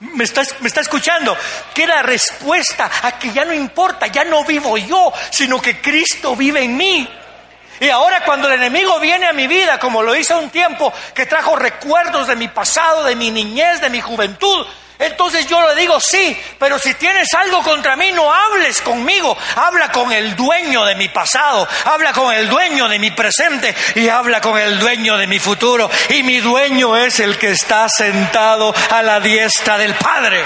[0.00, 1.36] ¿Me está, me está escuchando?
[1.72, 6.62] Queda respuesta a que ya no importa, ya no vivo yo, sino que Cristo vive
[6.62, 7.08] en mí.
[7.80, 11.26] Y ahora cuando el enemigo viene a mi vida, como lo hizo un tiempo, que
[11.26, 14.66] trajo recuerdos de mi pasado, de mi niñez, de mi juventud,
[14.98, 19.36] entonces yo le digo, sí, pero si tienes algo contra mí, no hables conmigo.
[19.56, 24.08] Habla con el dueño de mi pasado, habla con el dueño de mi presente y
[24.08, 25.90] habla con el dueño de mi futuro.
[26.10, 30.44] Y mi dueño es el que está sentado a la diestra del Padre.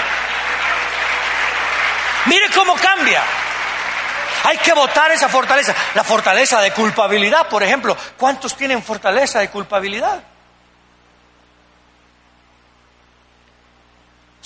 [2.25, 3.23] Mire cómo cambia.
[4.45, 5.75] Hay que votar esa fortaleza.
[5.93, 7.95] La fortaleza de culpabilidad, por ejemplo.
[8.17, 10.23] ¿Cuántos tienen fortaleza de culpabilidad?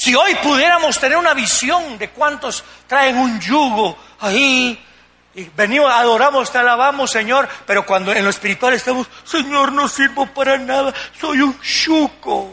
[0.04, 4.78] Si hoy pudiéramos tener una visión de cuántos traen un yugo ahí,
[5.34, 10.26] y venimos, adoramos, te alabamos, Señor, pero cuando en lo espiritual estamos, Señor, no sirvo
[10.26, 12.52] para nada, soy un chuco.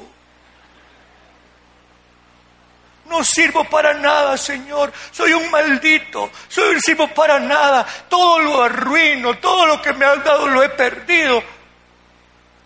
[3.06, 4.92] No sirvo para nada, Señor.
[5.10, 6.30] Soy un maldito.
[6.46, 7.84] Soy, no sirvo para nada.
[8.08, 9.36] Todo lo arruino.
[9.38, 11.42] Todo lo que me has dado lo he perdido.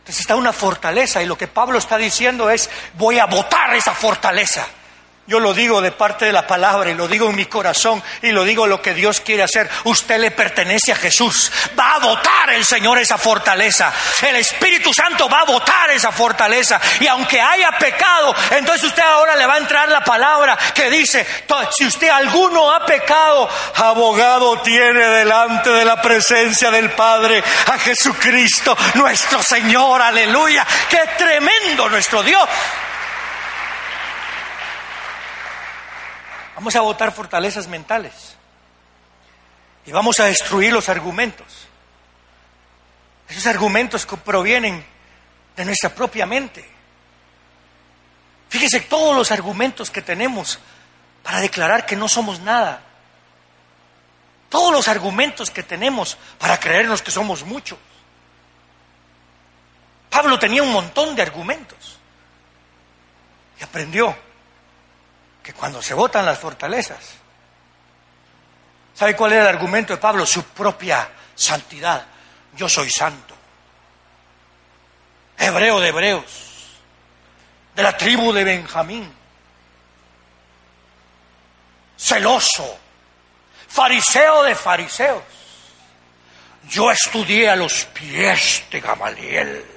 [0.04, 3.94] Entonces está una fortaleza y lo que Pablo está diciendo es, voy a votar esa
[3.94, 4.66] fortaleza.
[5.26, 8.30] Yo lo digo de parte de la palabra y lo digo en mi corazón y
[8.30, 9.70] lo digo lo que Dios quiere hacer.
[9.84, 11.50] Usted le pertenece a Jesús.
[11.78, 13.90] Va a votar el Señor esa fortaleza.
[14.20, 16.78] El Espíritu Santo va a votar esa fortaleza.
[17.00, 21.26] Y aunque haya pecado, entonces usted ahora le va a entrar la palabra que dice,
[21.70, 28.76] si usted alguno ha pecado, abogado tiene delante de la presencia del Padre a Jesucristo,
[28.94, 30.02] nuestro Señor.
[30.02, 30.66] Aleluya.
[30.90, 32.46] Qué tremendo nuestro Dios.
[36.64, 38.36] Vamos a votar fortalezas mentales.
[39.84, 41.68] Y vamos a destruir los argumentos.
[43.28, 44.82] Esos argumentos que provienen
[45.56, 46.66] de nuestra propia mente.
[48.48, 50.58] Fíjese todos los argumentos que tenemos
[51.22, 52.80] para declarar que no somos nada.
[54.48, 57.78] Todos los argumentos que tenemos para creernos que somos muchos.
[60.08, 61.98] Pablo tenía un montón de argumentos
[63.60, 64.16] y aprendió
[65.44, 67.16] que cuando se votan las fortalezas,
[68.94, 70.24] ¿sabe cuál era el argumento de Pablo?
[70.24, 72.06] Su propia santidad.
[72.56, 73.34] Yo soy santo.
[75.36, 76.78] Hebreo de hebreos,
[77.74, 79.12] de la tribu de Benjamín.
[81.98, 82.78] Celoso,
[83.68, 85.22] fariseo de fariseos.
[86.70, 89.73] Yo estudié a los pies de Gamaliel.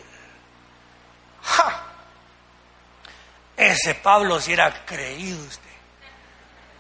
[3.78, 5.70] Ese Pablo si era creído usted.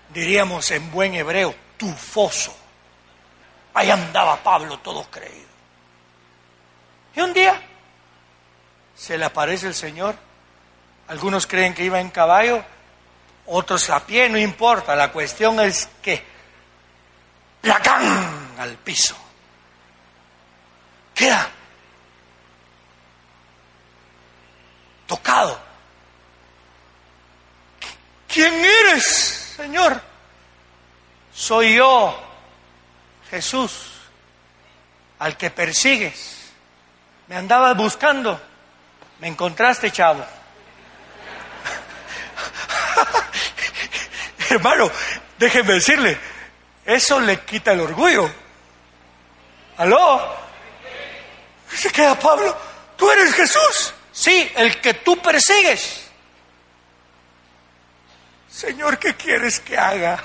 [0.10, 2.58] Diríamos en buen hebreo, tufoso.
[3.76, 5.48] Ahí andaba Pablo todo creído.
[7.16, 7.62] Y un día
[8.96, 10.16] se le aparece el Señor.
[11.08, 12.66] Algunos creen que iba en caballo,
[13.46, 14.96] otros a pie, no importa.
[14.96, 16.26] La cuestión es que
[17.62, 19.16] placán al piso.
[21.14, 21.48] Queda
[25.06, 25.66] tocado
[28.28, 30.02] ¿Quién eres, Señor?
[31.34, 32.20] Soy yo,
[33.30, 33.94] Jesús.
[35.20, 36.36] al que persigues.
[37.28, 38.40] Me andabas buscando,
[39.20, 40.24] me encontraste, chavo.
[44.50, 44.90] Hermano,
[45.38, 46.18] déjeme decirle,
[46.86, 48.32] eso le quita el orgullo.
[49.78, 50.36] ¿Aló?
[51.74, 52.56] Se queda Pablo,
[52.96, 53.94] tú eres Jesús.
[54.12, 56.07] Sí, el que tú persigues.
[58.58, 60.24] Señor, ¿qué quieres que haga?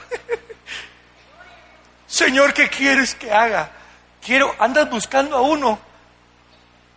[2.07, 3.69] Señor, ¿qué quieres que haga?
[4.25, 5.79] Quiero, andas buscando a uno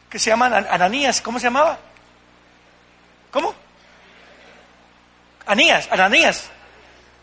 [0.09, 1.77] que se llama Ananías, ¿cómo se llamaba?
[3.31, 3.53] ¿Cómo?
[5.45, 6.49] Anías, Ananías.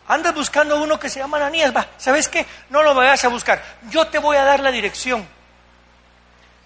[0.07, 2.45] Andas buscando a uno que se llama Ananías, va, ¿sabes qué?
[2.69, 3.63] No lo vayas a buscar.
[3.89, 5.27] Yo te voy a dar la dirección.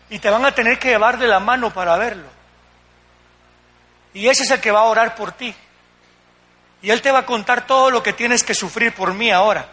[0.10, 2.28] Y te van a tener que llevar de la mano para verlo.
[4.14, 5.56] Y ese es el que va a orar por ti.
[6.82, 9.68] Y Él te va a contar todo lo que tienes que sufrir por mí ahora.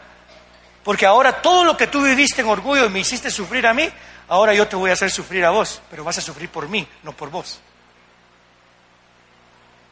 [0.83, 3.89] Porque ahora todo lo que tú viviste en orgullo y me hiciste sufrir a mí,
[4.29, 6.87] ahora yo te voy a hacer sufrir a vos, pero vas a sufrir por mí,
[7.03, 7.61] no por vos.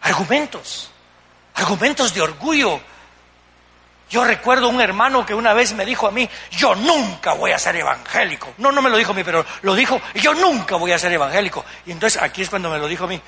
[0.03, 0.91] Argumentos,
[1.55, 2.81] argumentos de orgullo.
[4.11, 7.59] Yo recuerdo un hermano que una vez me dijo a mí, yo nunca voy a
[7.59, 8.53] ser evangélico.
[8.59, 11.13] No, no me lo dijo a mí, pero lo dijo, yo nunca voy a ser
[11.13, 11.65] evangélico.
[11.87, 13.19] Y entonces aquí es cuando me lo dijo a mí,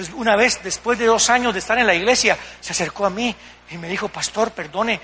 [0.00, 3.10] entonces, una vez, después de dos años de estar en la iglesia, se acercó a
[3.10, 3.36] mí
[3.70, 4.98] y me dijo, pastor, perdone,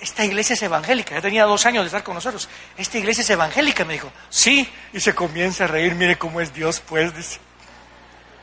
[0.00, 1.16] esta iglesia es evangélica.
[1.16, 2.48] Ya tenía dos años de estar con nosotros.
[2.76, 4.12] Esta iglesia es evangélica, me dijo.
[4.30, 7.40] Sí, y se comienza a reír, mire cómo es Dios, pues.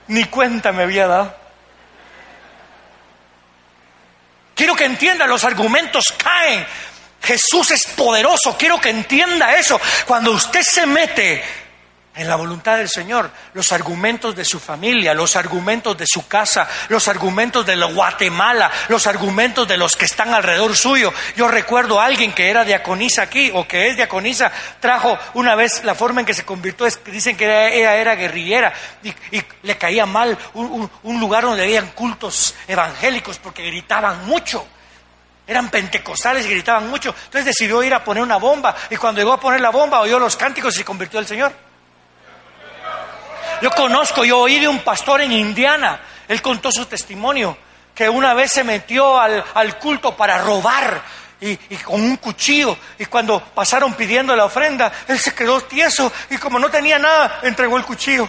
[0.10, 1.38] Ni cuenta me había dado.
[4.54, 6.66] Quiero que entienda, los argumentos caen.
[7.22, 9.80] Jesús es poderoso, quiero que entienda eso.
[10.06, 11.42] Cuando usted se mete
[12.14, 16.68] en la voluntad del Señor, los argumentos de su familia, los argumentos de su casa,
[16.90, 21.14] los argumentos de Guatemala, los argumentos de los que están alrededor suyo.
[21.38, 25.84] Yo recuerdo a alguien que era diaconisa aquí o que es diaconisa, trajo una vez
[25.86, 30.38] la forma en que se convirtió, dicen que ella era, guerrillera y, le caía mal
[30.54, 34.66] un, lugar donde habían cultos evangélicos porque gritaban mucho.
[35.48, 37.16] Eran pentecostales y gritaban mucho.
[37.26, 40.20] Entonces decidió ir a poner una bomba y cuando llegó a poner la bomba oyó
[40.20, 41.71] los cánticos y se convirtió el Señor.
[43.62, 47.58] Yo conozco, yo oí de un pastor en Indiana, él contó su testimonio,
[47.94, 51.02] que una vez se metió al, culto para robar
[51.40, 52.76] y, con un cuchillo.
[52.98, 57.40] Y cuando pasaron pidiendo la ofrenda, él se quedó tieso y como no tenía nada,
[57.44, 58.28] entregó el cuchillo.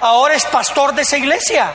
[0.00, 1.72] Ahora es pastor de esa iglesia.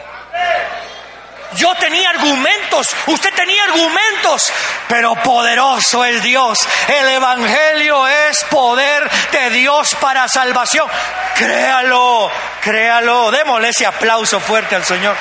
[1.56, 4.52] Yo tenía argumentos, usted tenía argumentos,
[4.88, 6.60] pero poderoso es Dios.
[6.88, 10.88] El Evangelio es poder de Dios para salvación.
[11.36, 13.32] Créalo, créalo.
[13.32, 15.16] Démosle ese aplauso fuerte al Señor.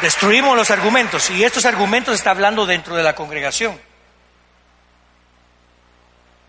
[0.00, 3.80] Destruimos los argumentos y estos argumentos está hablando dentro de la congregación.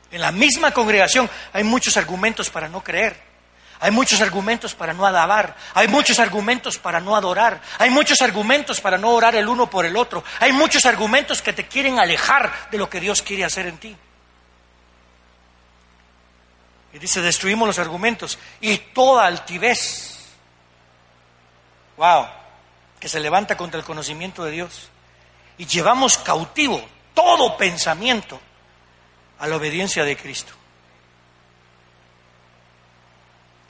[0.10, 3.33] En la misma congregación hay muchos argumentos para no creer.
[3.80, 8.80] Hay muchos argumentos para no alabar, hay muchos argumentos para no adorar, hay muchos argumentos
[8.80, 12.70] para no orar el uno por el otro, hay muchos argumentos que te quieren alejar
[12.72, 13.98] de lo que Dios quiere hacer en ti.
[16.94, 20.30] Y dice, destruimos los argumentos y toda altivez,
[21.98, 22.28] wow,
[23.00, 24.90] que se levanta contra el conocimiento de Dios.
[25.58, 26.84] Y llevamos cautivo
[27.14, 28.40] todo pensamiento
[29.40, 30.54] a la obediencia de Cristo.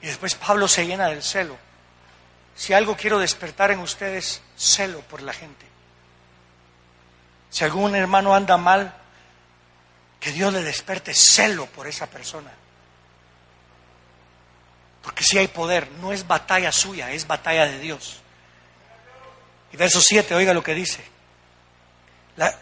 [0.03, 1.57] Y después Pablo se llena del celo.
[2.55, 5.65] Si algo quiero despertar en ustedes, celo por la gente.
[7.49, 8.93] Si algún hermano anda mal,
[10.19, 12.51] que Dios le desperte celo por esa persona.
[15.01, 18.19] Porque si hay poder, no es batalla suya, es batalla de Dios.
[19.71, 21.01] Y verso 7, oiga lo que dice.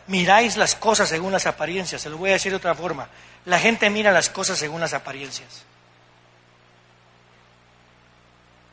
[0.06, 2.04] miráis las cosas según las apariencias.
[2.04, 3.10] Se lo voy a decir de otra forma.
[3.46, 5.66] La gente mira las cosas según las apariencias.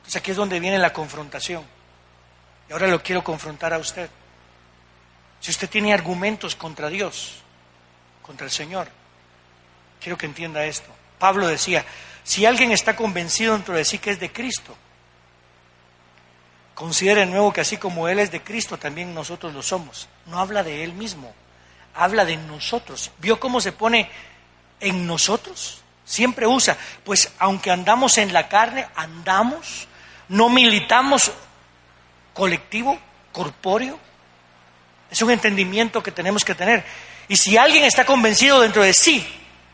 [0.09, 1.62] Entonces aquí es donde viene la confrontación.
[2.66, 4.09] Y ahora lo quiero confrontar a usted.
[5.38, 7.42] Si usted tiene argumentos contra Dios,
[8.23, 8.88] contra el Señor,
[10.01, 10.88] quiero que entienda esto.
[11.18, 11.85] Pablo decía,
[12.25, 14.75] si alguien está convencido dentro de sí que es de Cristo,
[16.75, 20.09] considere de nuevo que así como Él es de Cristo, también nosotros lo somos.
[20.25, 21.35] No habla de Él mismo,
[21.94, 23.11] habla de nosotros.
[23.19, 24.11] ¿Vio cómo se pone
[24.81, 25.83] en nosotros?
[26.06, 29.87] Siempre usa, pues aunque andamos en la carne, andamos
[30.29, 31.31] no militamos
[32.35, 32.98] colectivo,
[33.33, 33.98] corpóreo.
[35.10, 36.85] Es un entendimiento que tenemos que tener.
[37.29, 39.26] Y si alguien está convencido dentro de sí,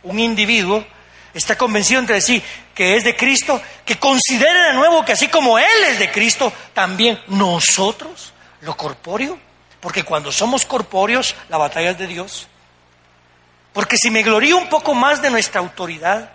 [0.02, 0.84] un individuo,
[1.32, 2.42] está convencido dentro de sí
[2.74, 6.52] que es de Cristo, que considere de nuevo que así como Él es de Cristo,
[6.72, 8.32] también nosotros,
[8.62, 9.38] lo corpóreo,
[9.80, 12.48] porque cuando somos corpóreos, la batalla es de Dios.
[13.72, 16.30] Porque si me glorío un poco más de nuestra autoridad,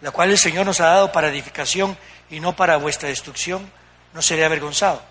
[0.00, 1.96] la cual el Señor nos ha dado para edificación
[2.30, 3.70] y no para vuestra destrucción,
[4.12, 5.02] no seré avergonzado.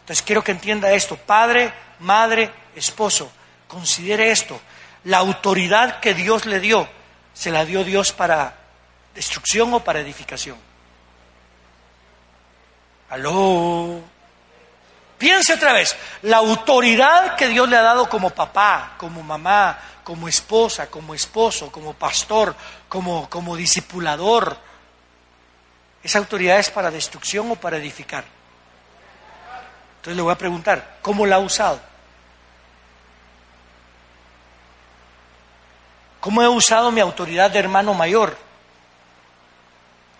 [0.00, 3.30] Entonces quiero que entienda esto, padre, madre, esposo,
[3.66, 4.60] considere esto,
[5.04, 6.88] la autoridad que Dios le dio,
[7.34, 8.54] se la dio Dios para
[9.14, 10.56] destrucción o para edificación.
[13.10, 14.00] Aló.
[15.18, 20.28] Piense otra vez, la autoridad que Dios le ha dado como papá, como mamá, como
[20.28, 22.54] esposa, como esposo, como pastor,
[22.88, 24.58] como, como discipulador,
[26.06, 28.24] ¿esa autoridad es para destrucción o para edificar?
[29.96, 31.80] Entonces le voy a preguntar, ¿cómo la ha usado?
[36.20, 38.38] ¿Cómo he usado mi autoridad de hermano mayor?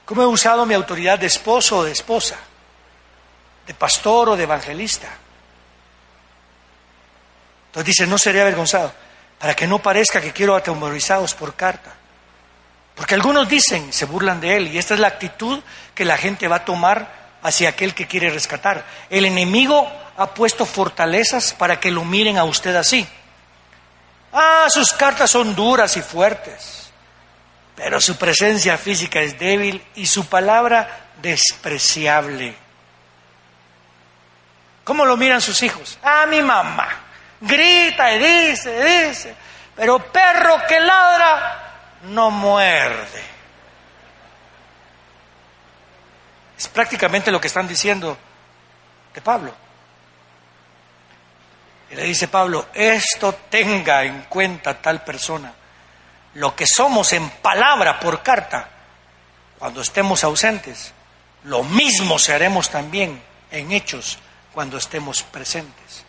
[0.05, 2.37] ¿Cómo he usado mi autoridad de esposo o de esposa?
[3.65, 5.09] ¿De pastor o de evangelista?
[7.69, 8.93] Entonces dice, no seré avergonzado,
[9.39, 11.95] para que no parezca que quiero atemorizados por carta.
[12.97, 15.63] Porque algunos dicen, se burlan de él, y esta es la actitud
[15.95, 18.85] que la gente va a tomar hacia aquel que quiere rescatar.
[19.11, 19.87] El enemigo
[20.17, 23.07] ha puesto fortalezas para que lo miren a usted así.
[24.33, 26.91] Ah, sus cartas son duras y fuertes,
[27.75, 32.57] pero su presencia física es débil y su palabra despreciable.
[34.85, 35.99] ¿Cómo lo miran sus hijos?
[36.03, 36.89] Ah, mi mamá.
[37.41, 39.35] Grita y dice, dice.
[39.75, 41.66] Pero perro que ladra
[42.09, 43.23] no muerde.
[46.59, 48.17] Es prácticamente lo que están diciendo
[49.15, 49.55] de Pablo.
[51.91, 55.53] Y le dice Pablo, esto tenga en cuenta tal persona.
[56.35, 58.69] Lo que somos en palabra por carta,
[59.59, 60.93] cuando estemos ausentes,
[61.45, 64.19] lo mismo se haremos también en hechos
[64.53, 66.05] cuando estemos presentes.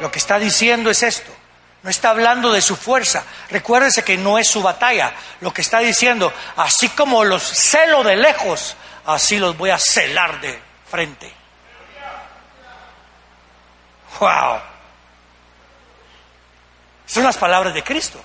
[0.00, 1.32] Lo que está diciendo es esto.
[1.84, 3.24] No está hablando de su fuerza.
[3.50, 5.12] Recuérdese que no es su batalla.
[5.40, 8.74] Lo que está diciendo, así como los celo de lejos,
[9.04, 10.58] así los voy a celar de
[10.90, 11.30] frente.
[14.18, 14.60] ¡Wow!
[17.06, 18.24] Son las palabras de Cristo.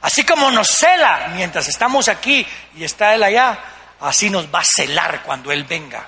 [0.00, 3.56] Así como nos cela mientras estamos aquí y está Él allá,
[4.00, 6.04] así nos va a celar cuando Él venga.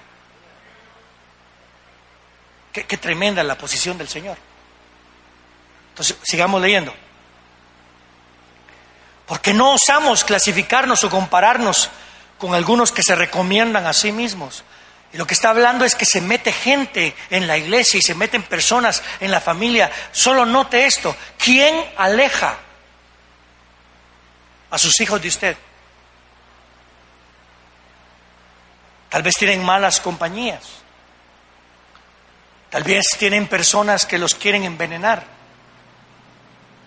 [2.72, 4.36] Qué, tremenda la posición del Señor.
[5.94, 6.92] Entonces, sigamos leyendo.
[9.26, 11.88] Porque no osamos clasificarnos o compararnos
[12.36, 14.64] con algunos que se recomiendan a sí mismos.
[15.12, 18.16] Y lo que está hablando es que se mete gente en la iglesia y se
[18.16, 19.88] meten personas en la familia.
[20.10, 21.16] Solo note esto.
[21.38, 22.58] ¿Quién aleja
[24.70, 25.56] a sus hijos de usted?
[29.10, 30.64] Tal vez tienen malas compañías.
[32.68, 35.33] Tal vez tienen personas que los quieren envenenar.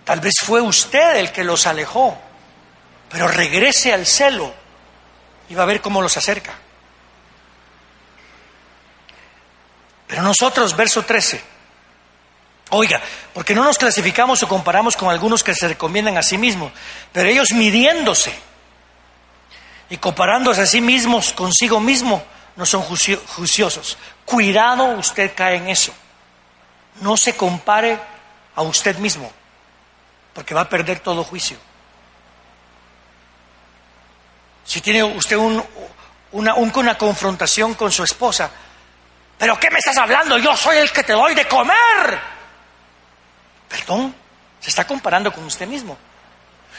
[0.08, 2.16] Tal vez fue usted el que los alejó.
[3.10, 4.54] Pero regrese al celo
[5.50, 6.54] y va a ver cómo los acerca.
[10.06, 11.42] Pero nosotros, verso 13,
[12.70, 13.02] oiga,
[13.34, 16.72] porque no nos clasificamos o comparamos con algunos que se recomiendan a sí mismos,
[17.12, 18.32] pero ellos midiéndose
[19.90, 22.22] y comparándose a sí mismos consigo mismo,
[22.56, 23.98] no son juiciosos.
[24.24, 25.92] Cuidado, usted cae en eso.
[27.02, 28.00] No se compare
[28.56, 29.30] a usted mismo,
[30.38, 31.56] porque va a perder todo juicio.
[34.64, 38.48] Si tiene usted una, una confrontación con su esposa,
[39.36, 40.38] ¿pero qué me estás hablando?
[40.38, 42.20] Yo soy el que te doy de comer.
[43.68, 44.14] Perdón,
[44.60, 45.98] se está comparando con usted mismo.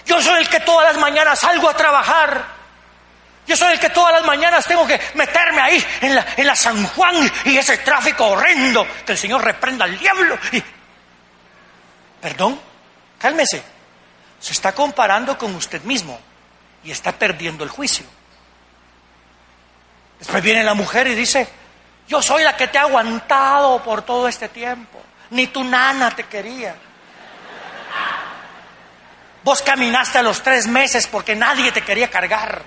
[0.06, 2.46] Yo soy el que todas las mañanas salgo a trabajar.
[3.46, 6.56] Yo soy el que todas las mañanas tengo que meterme ahí en la, en la
[6.56, 8.88] San Juan y ese tráfico horrendo.
[9.06, 10.40] Que el Señor reprenda al diablo.
[12.22, 12.69] Perdón,
[13.20, 13.62] cálmese.
[14.40, 16.20] Se está comparando con usted mismo
[16.84, 18.06] y está perdiendo el juicio.
[20.18, 21.48] Después viene la mujer y dice,
[22.08, 25.02] yo soy la que te ha aguantado por todo este tiempo.
[25.32, 26.76] Ni tu nana te quería.
[29.44, 32.62] Vos caminaste a los tres meses porque nadie te quería cargar.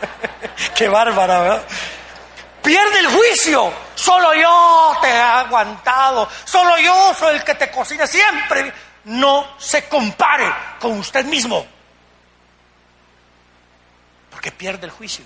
[0.74, 1.62] Qué bárbara, ¿verdad?
[2.62, 3.72] Pierde el juicio.
[3.94, 6.28] Solo yo te he aguantado.
[6.44, 8.72] Solo yo soy el que te cocina siempre.
[9.06, 11.66] No se compare con usted mismo.
[14.30, 15.24] Porque pierde el juicio.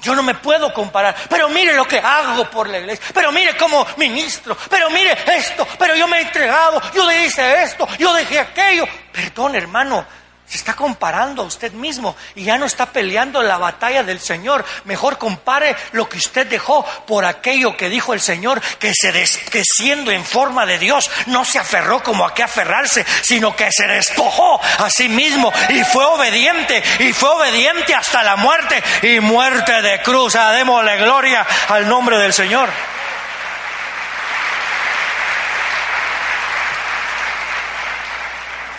[0.00, 3.56] Yo no me puedo comparar, pero mire lo que hago por la iglesia, pero mire
[3.56, 8.38] cómo ministro, pero mire esto, pero yo me he entregado, yo hice esto, yo dejé
[8.38, 8.84] aquello.
[9.12, 10.06] Perdón, hermano,
[10.48, 14.64] Se está comparando a usted mismo y ya no está peleando la batalla del Señor.
[14.84, 19.12] Mejor compare lo que usted dejó por aquello que dijo el Señor, que, se
[19.50, 23.68] que siendo en forma de Dios no se aferró como a que aferrarse, sino que
[23.70, 29.20] se despojó a sí mismo y fue obediente y fue obediente hasta la muerte y
[29.20, 30.34] muerte de cruz.
[30.36, 30.52] Ah,
[30.98, 32.70] gloria al nombre del Señor.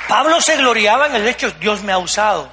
[0.10, 2.51] Pablo se gloriaba en el hecho, Dios me ha usado,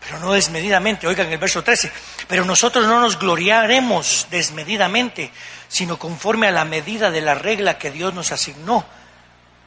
[0.00, 1.06] pero no desmedidamente.
[1.06, 1.92] Oigan el verso 13,
[2.26, 5.30] pero nosotros no nos gloriaremos desmedidamente,
[5.68, 8.84] sino conforme a la medida de la regla que Dios nos asignó,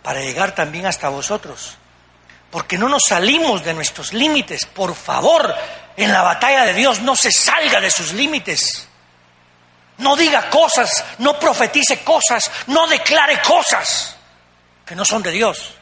[0.02, 1.78] para llegar también hasta vosotros.
[2.52, 4.66] Porque no nos salimos de nuestros límites.
[4.66, 5.56] Por favor,
[5.96, 8.90] en la batalla de Dios no se salga de sus límites.
[10.00, 14.18] No diga cosas, no profetice cosas, no declare cosas
[14.86, 15.76] que no son de Dios.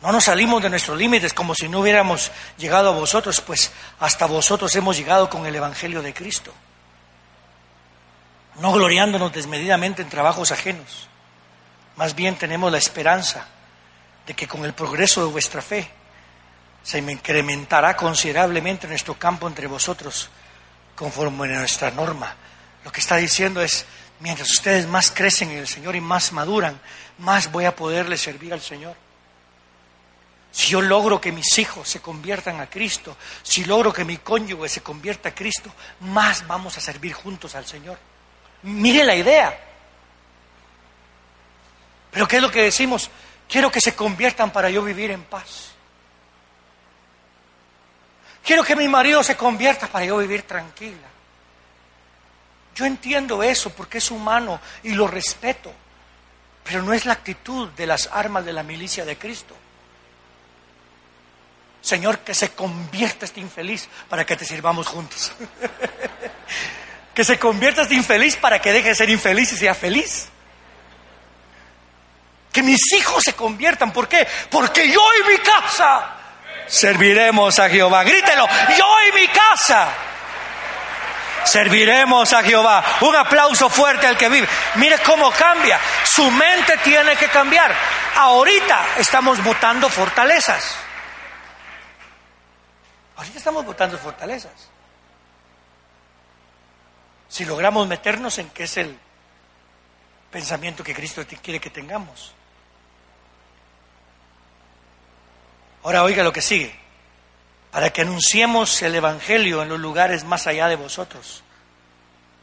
[0.00, 4.26] No nos salimos de nuestros límites como si no hubiéramos llegado a vosotros, pues hasta
[4.26, 6.54] vosotros hemos llegado con el Evangelio de Cristo.
[8.60, 11.08] No gloriándonos desmedidamente en trabajos ajenos.
[11.96, 13.46] Más bien tenemos la esperanza
[14.24, 15.90] de que con el progreso de vuestra fe
[16.84, 20.30] se incrementará considerablemente nuestro campo entre vosotros
[20.94, 22.36] conforme a nuestra norma.
[22.84, 23.84] Lo que está diciendo es,
[24.20, 26.80] mientras ustedes más crecen en el Señor y más maduran,
[27.18, 29.07] más voy a poderle servir al Señor.
[30.50, 34.68] Si yo logro que mis hijos se conviertan a Cristo, si logro que mi cónyuge
[34.68, 37.98] se convierta a Cristo, más vamos a servir juntos al Señor.
[38.62, 39.58] Mire la idea.
[42.10, 43.10] Pero ¿qué es lo que decimos?
[43.48, 45.72] Quiero que se conviertan para yo vivir en paz.
[48.42, 51.06] Quiero que mi marido se convierta para yo vivir tranquila.
[52.74, 55.72] Yo entiendo eso porque es humano y lo respeto,
[56.64, 59.54] pero no es la actitud de las armas de la milicia de Cristo.
[61.80, 65.32] Señor, que se convierta este infeliz para que te sirvamos juntos.
[67.14, 70.28] que se convierta este infeliz para que deje de ser infeliz y sea feliz.
[72.52, 73.92] Que mis hijos se conviertan.
[73.92, 74.26] ¿Por qué?
[74.50, 76.14] Porque yo y mi casa
[76.66, 78.04] serviremos a Jehová.
[78.04, 79.88] Grítelo, yo y mi casa
[81.44, 82.84] serviremos a Jehová.
[83.00, 84.48] Un aplauso fuerte al que vive.
[84.74, 85.78] Mire cómo cambia.
[86.04, 87.74] Su mente tiene que cambiar.
[88.16, 90.87] Ahorita estamos votando fortalezas.
[93.18, 94.68] Ahorita estamos votando fortalezas.
[97.28, 98.96] Si logramos meternos en qué es el
[100.30, 102.32] pensamiento que Cristo quiere que tengamos.
[105.82, 106.72] Ahora oiga lo que sigue.
[107.72, 111.42] Para que anunciemos el Evangelio en los lugares más allá de vosotros,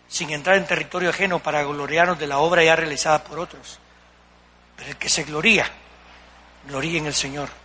[0.10, 3.80] sin entrar en territorio ajeno para gloriarnos de la obra ya realizada por otros.
[4.76, 5.72] Pero el que se gloría,
[6.68, 7.65] gloría en el Señor.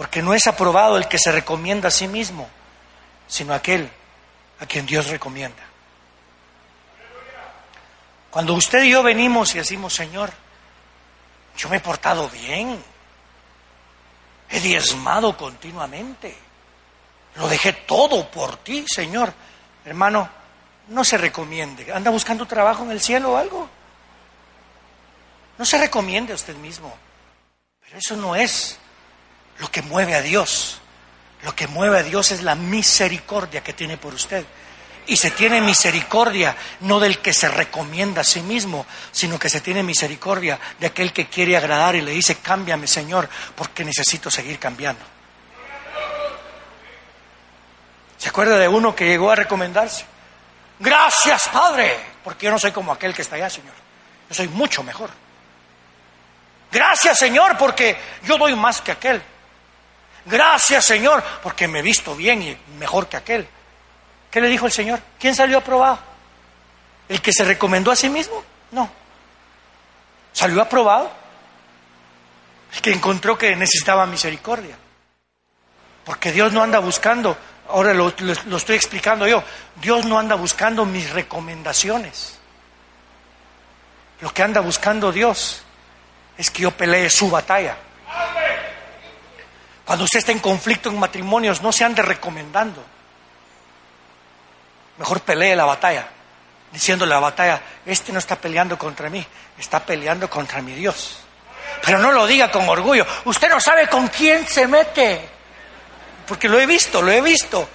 [0.00, 2.48] Porque no es aprobado el que se recomienda a sí mismo,
[3.28, 3.86] sino aquel
[4.58, 5.62] a quien Dios recomienda.
[8.30, 10.32] Cuando usted y yo venimos y decimos, Señor,
[11.54, 12.82] yo me he portado bien,
[14.48, 16.34] he diezmado continuamente,
[17.34, 19.30] lo dejé todo por ti, Señor.
[19.84, 20.30] Hermano,
[20.88, 21.92] no se recomiende.
[21.92, 23.68] ¿Anda buscando trabajo en el cielo o algo?
[25.58, 26.96] No se recomiende a usted mismo.
[27.82, 28.78] Pero eso no es
[29.60, 30.80] lo que mueve a Dios.
[31.42, 34.44] Lo que mueve a Dios es la misericordia que tiene por usted.
[35.06, 39.60] Y se tiene misericordia no del que se recomienda a sí mismo, sino que se
[39.60, 44.58] tiene misericordia de aquel que quiere agradar y le dice, cámbiame Señor, porque necesito seguir
[44.58, 45.04] cambiando.
[48.18, 50.04] ¿Se acuerda de uno que llegó a recomendarse?
[50.78, 53.74] Gracias Padre, porque yo no soy como aquel que está allá, Señor.
[54.28, 55.10] Yo soy mucho mejor.
[56.70, 59.22] Gracias Señor, porque yo doy más que aquel.
[60.26, 63.48] Gracias Señor, porque me he visto bien y mejor que aquel.
[64.30, 65.00] ¿Qué le dijo el Señor?
[65.18, 65.98] ¿Quién salió aprobado?
[67.08, 68.44] ¿El que se recomendó a sí mismo?
[68.70, 68.88] No.
[70.32, 71.10] ¿Salió aprobado?
[72.72, 74.76] El que encontró que necesitaba misericordia.
[76.04, 77.36] Porque Dios no anda buscando,
[77.68, 78.14] ahora lo,
[78.46, 79.42] lo estoy explicando yo,
[79.76, 82.38] Dios no anda buscando mis recomendaciones.
[84.20, 85.62] Lo que anda buscando Dios
[86.36, 87.76] es que yo pelee su batalla.
[89.90, 92.80] Cuando usted está en conflicto en matrimonios, no se ande recomendando.
[94.98, 96.06] Mejor pelee la batalla,
[96.70, 99.26] diciéndole la batalla, este no está peleando contra mí,
[99.58, 101.18] está peleando contra mi Dios.
[101.84, 105.28] Pero no lo diga con orgullo, usted no sabe con quién se mete,
[106.28, 107.68] porque lo he visto, lo he visto.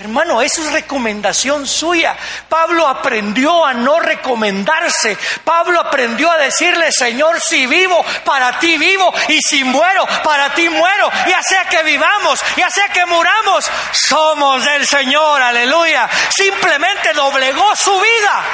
[0.00, 2.16] Hermano, eso es recomendación suya.
[2.48, 5.18] Pablo aprendió a no recomendarse.
[5.42, 10.68] Pablo aprendió a decirle, Señor, si vivo, para ti vivo, y si muero, para ti
[10.68, 11.10] muero.
[11.26, 16.08] Ya sea que vivamos, ya sea que muramos, somos del Señor, aleluya.
[16.30, 18.44] Simplemente doblegó su vida.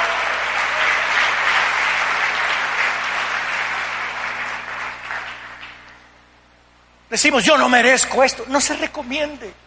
[7.07, 8.45] Decimos, yo no merezco esto.
[8.47, 9.64] No se recomiende.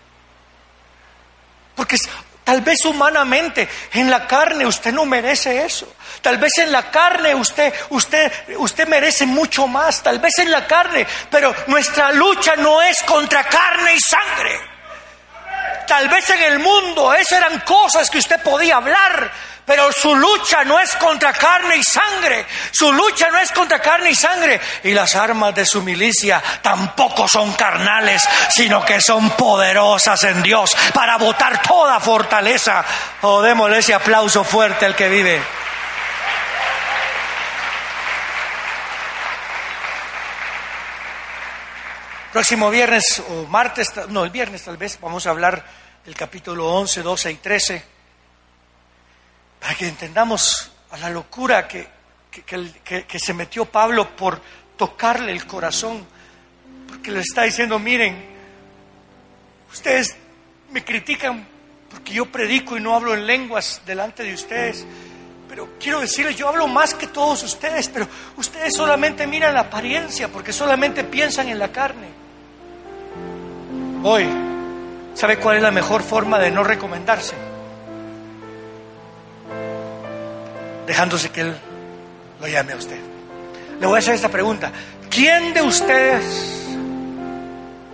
[1.78, 1.96] Porque
[2.42, 5.94] tal vez humanamente en la carne usted no merece eso.
[6.20, 10.02] Tal vez en la carne usted, usted, usted merece mucho más.
[10.02, 14.77] Tal vez en la carne, pero nuestra lucha no es contra carne y sangre.
[15.86, 19.30] Tal vez en el mundo esas eran cosas que usted podía hablar,
[19.64, 22.46] pero su lucha no es contra carne y sangre.
[22.70, 24.60] Su lucha no es contra carne y sangre.
[24.82, 30.70] Y las armas de su milicia tampoco son carnales, sino que son poderosas en Dios
[30.94, 32.84] para botar toda fortaleza.
[33.20, 35.42] Oh, démosle ese aplauso fuerte al que vive.
[42.38, 45.64] Próximo viernes o martes, no, el viernes tal vez, vamos a hablar
[46.04, 47.84] del capítulo 11, 12 y 13
[49.58, 51.88] para que entendamos a la locura que,
[52.30, 54.40] que, se metió Pablo por
[54.76, 56.06] tocarle el corazón,
[56.86, 58.24] porque le está diciendo, miren,
[59.72, 60.16] ustedes
[60.70, 61.44] me critican
[61.90, 64.86] porque yo predico y no hablo en lenguas delante de ustedes,
[65.48, 70.28] pero quiero decirles, yo hablo más que todos ustedes, pero ustedes solamente miran la apariencia
[70.28, 72.17] porque solamente piensan en la carne.
[74.02, 74.26] Hoy,
[75.14, 77.34] ¿sabe cuál es la mejor forma de no recomendarse?
[80.88, 81.56] dejándose que Él
[82.40, 82.98] lo llame a usted.
[83.78, 84.72] Le voy a hacer esta pregunta.
[85.10, 86.66] ¿Quién de ustedes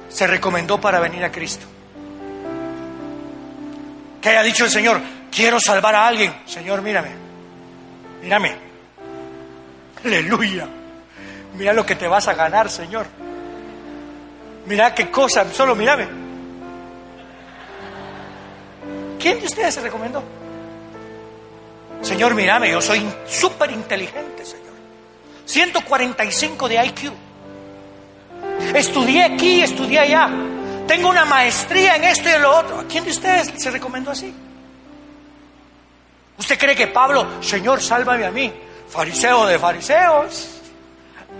[0.09, 1.66] se recomendó para venir a Cristo?
[4.22, 5.00] Que haya dicho el Señor,
[5.30, 6.32] quiero salvar a alguien.
[6.46, 7.11] Señor, mírame,
[8.22, 8.55] mírame.
[10.05, 10.66] Aleluya.
[11.59, 13.07] Mira lo que te vas a ganar, Señor.
[14.67, 16.09] Mira qué cosa, solo mírame.
[19.19, 20.23] ¿Quién de ustedes se recomendó?
[22.03, 24.75] Señor, mírame, yo soy súper inteligente, Señor.
[25.47, 27.12] 145 de IQ.
[28.75, 30.29] Estudié aquí, estudié allá.
[30.87, 32.81] Tengo una maestría en esto y en lo otro.
[32.81, 34.35] ¿A quién de ustedes se recomendó así?
[36.37, 38.53] ¿Usted cree que Pablo, Señor, sálvame a mí,
[38.89, 40.61] fariseo de fariseos?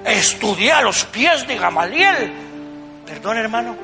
[0.05, 2.33] Estudié a los pies de Gamaliel.
[3.07, 3.77] Perdón, hermano.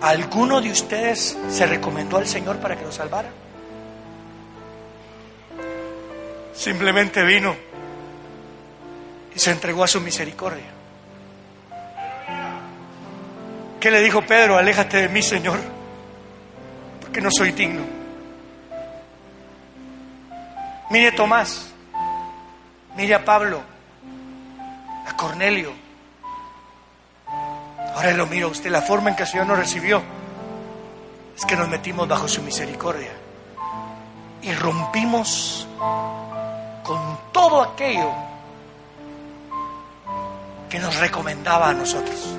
[0.00, 3.30] ¿Alguno de ustedes se recomendó al Señor para que lo salvara?
[6.54, 7.56] Simplemente vino
[9.34, 10.66] y se entregó a su misericordia.
[13.80, 14.56] ¿Qué le dijo Pedro?
[14.56, 15.58] Aléjate de mí, Señor,
[17.00, 17.82] porque no soy digno.
[20.90, 21.70] Mire Tomás,
[22.96, 23.62] mire a Pablo,
[25.06, 25.83] a Cornelio.
[27.94, 30.02] Ahora lo miro usted, la forma en que el Señor nos recibió
[31.36, 33.12] es que nos metimos bajo su misericordia
[34.42, 35.66] y rompimos
[36.82, 38.12] con todo aquello
[40.68, 42.36] que nos recomendaba a nosotros.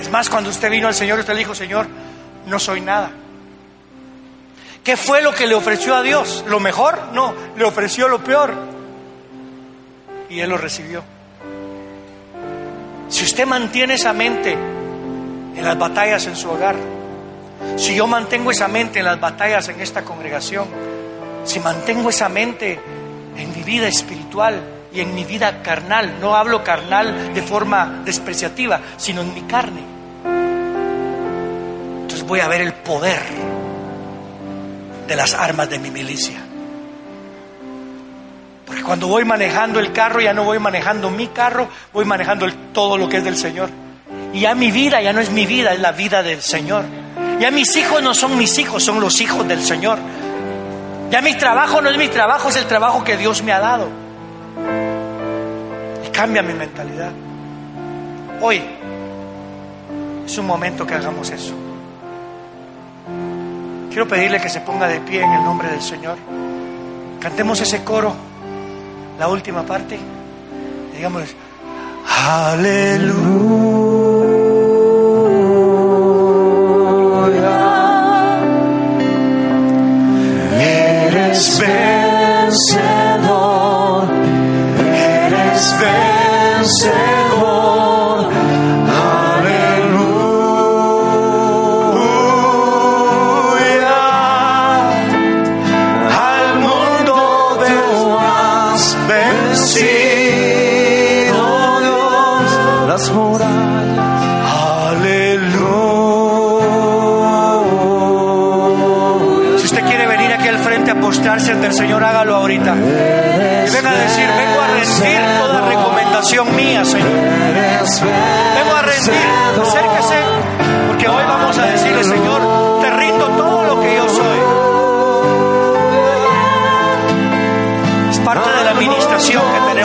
[0.00, 1.86] Es más, cuando usted vino al Señor, usted le dijo, Señor,
[2.46, 3.10] no soy nada.
[4.84, 6.44] ¿Qué fue lo que le ofreció a Dios?
[6.46, 7.08] ¿Lo mejor?
[7.12, 8.54] No, le ofreció lo peor.
[10.28, 11.02] Y Él lo recibió.
[13.08, 16.76] Si usted mantiene esa mente en las batallas en su hogar,
[17.76, 20.66] si yo mantengo esa mente en las batallas en esta congregación,
[21.44, 22.80] si mantengo esa mente
[23.36, 24.60] en mi vida espiritual
[24.92, 29.96] y en mi vida carnal, no hablo carnal de forma despreciativa, sino en mi carne,
[32.02, 33.20] entonces voy a ver el poder
[35.06, 36.45] de las armas de mi milicia.
[38.84, 43.08] Cuando voy manejando el carro, ya no voy manejando mi carro, voy manejando todo lo
[43.08, 43.70] que es del Señor.
[44.32, 46.84] Y ya mi vida ya no es mi vida, es la vida del Señor.
[47.40, 49.98] Ya mis hijos no son mis hijos, son los hijos del Señor.
[51.10, 53.88] Ya mi trabajo no es mi trabajo, es el trabajo que Dios me ha dado.
[56.06, 57.12] Y cambia mi mentalidad.
[58.40, 58.62] Hoy
[60.26, 61.54] es un momento que hagamos eso.
[63.88, 66.18] Quiero pedirle que se ponga de pie en el nombre del Señor.
[67.20, 68.14] Cantemos ese coro,
[69.18, 69.98] la última parte.
[70.94, 71.34] Digamos,
[72.26, 73.85] aleluya.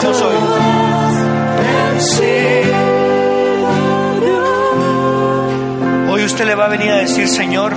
[0.04, 0.34] Hoy.
[6.10, 7.72] Hoy usted le va a venir a decir, Señor,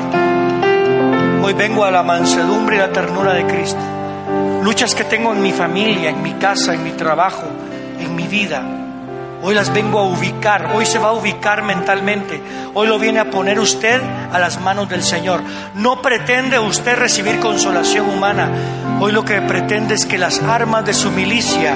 [1.43, 3.79] hoy vengo a la mansedumbre y la ternura de Cristo.
[4.63, 7.43] Luchas que tengo en mi familia, en mi casa, en mi trabajo,
[7.99, 8.63] en mi vida.
[9.43, 12.41] Hoy las vengo a ubicar, hoy se va a ubicar mentalmente,
[12.73, 14.01] hoy lo viene a poner usted
[14.33, 15.43] a las manos del Señor.
[15.75, 18.49] No pretende usted recibir consolación humana,
[18.99, 21.75] hoy lo que pretende es que las armas de su milicia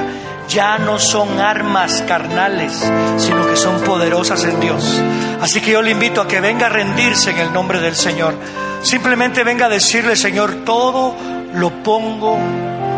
[0.50, 2.74] ya no son armas carnales,
[3.18, 5.02] sino que son poderosas en Dios.
[5.42, 8.34] Así que yo le invito a que venga a rendirse en el nombre del Señor.
[8.82, 11.16] Simplemente venga a decirle, Señor, todo
[11.54, 12.38] lo pongo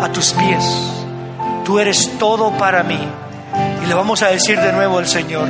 [0.01, 0.63] a tus pies.
[1.65, 2.99] Tú eres todo para mí.
[3.83, 5.49] Y le vamos a decir de nuevo al Señor,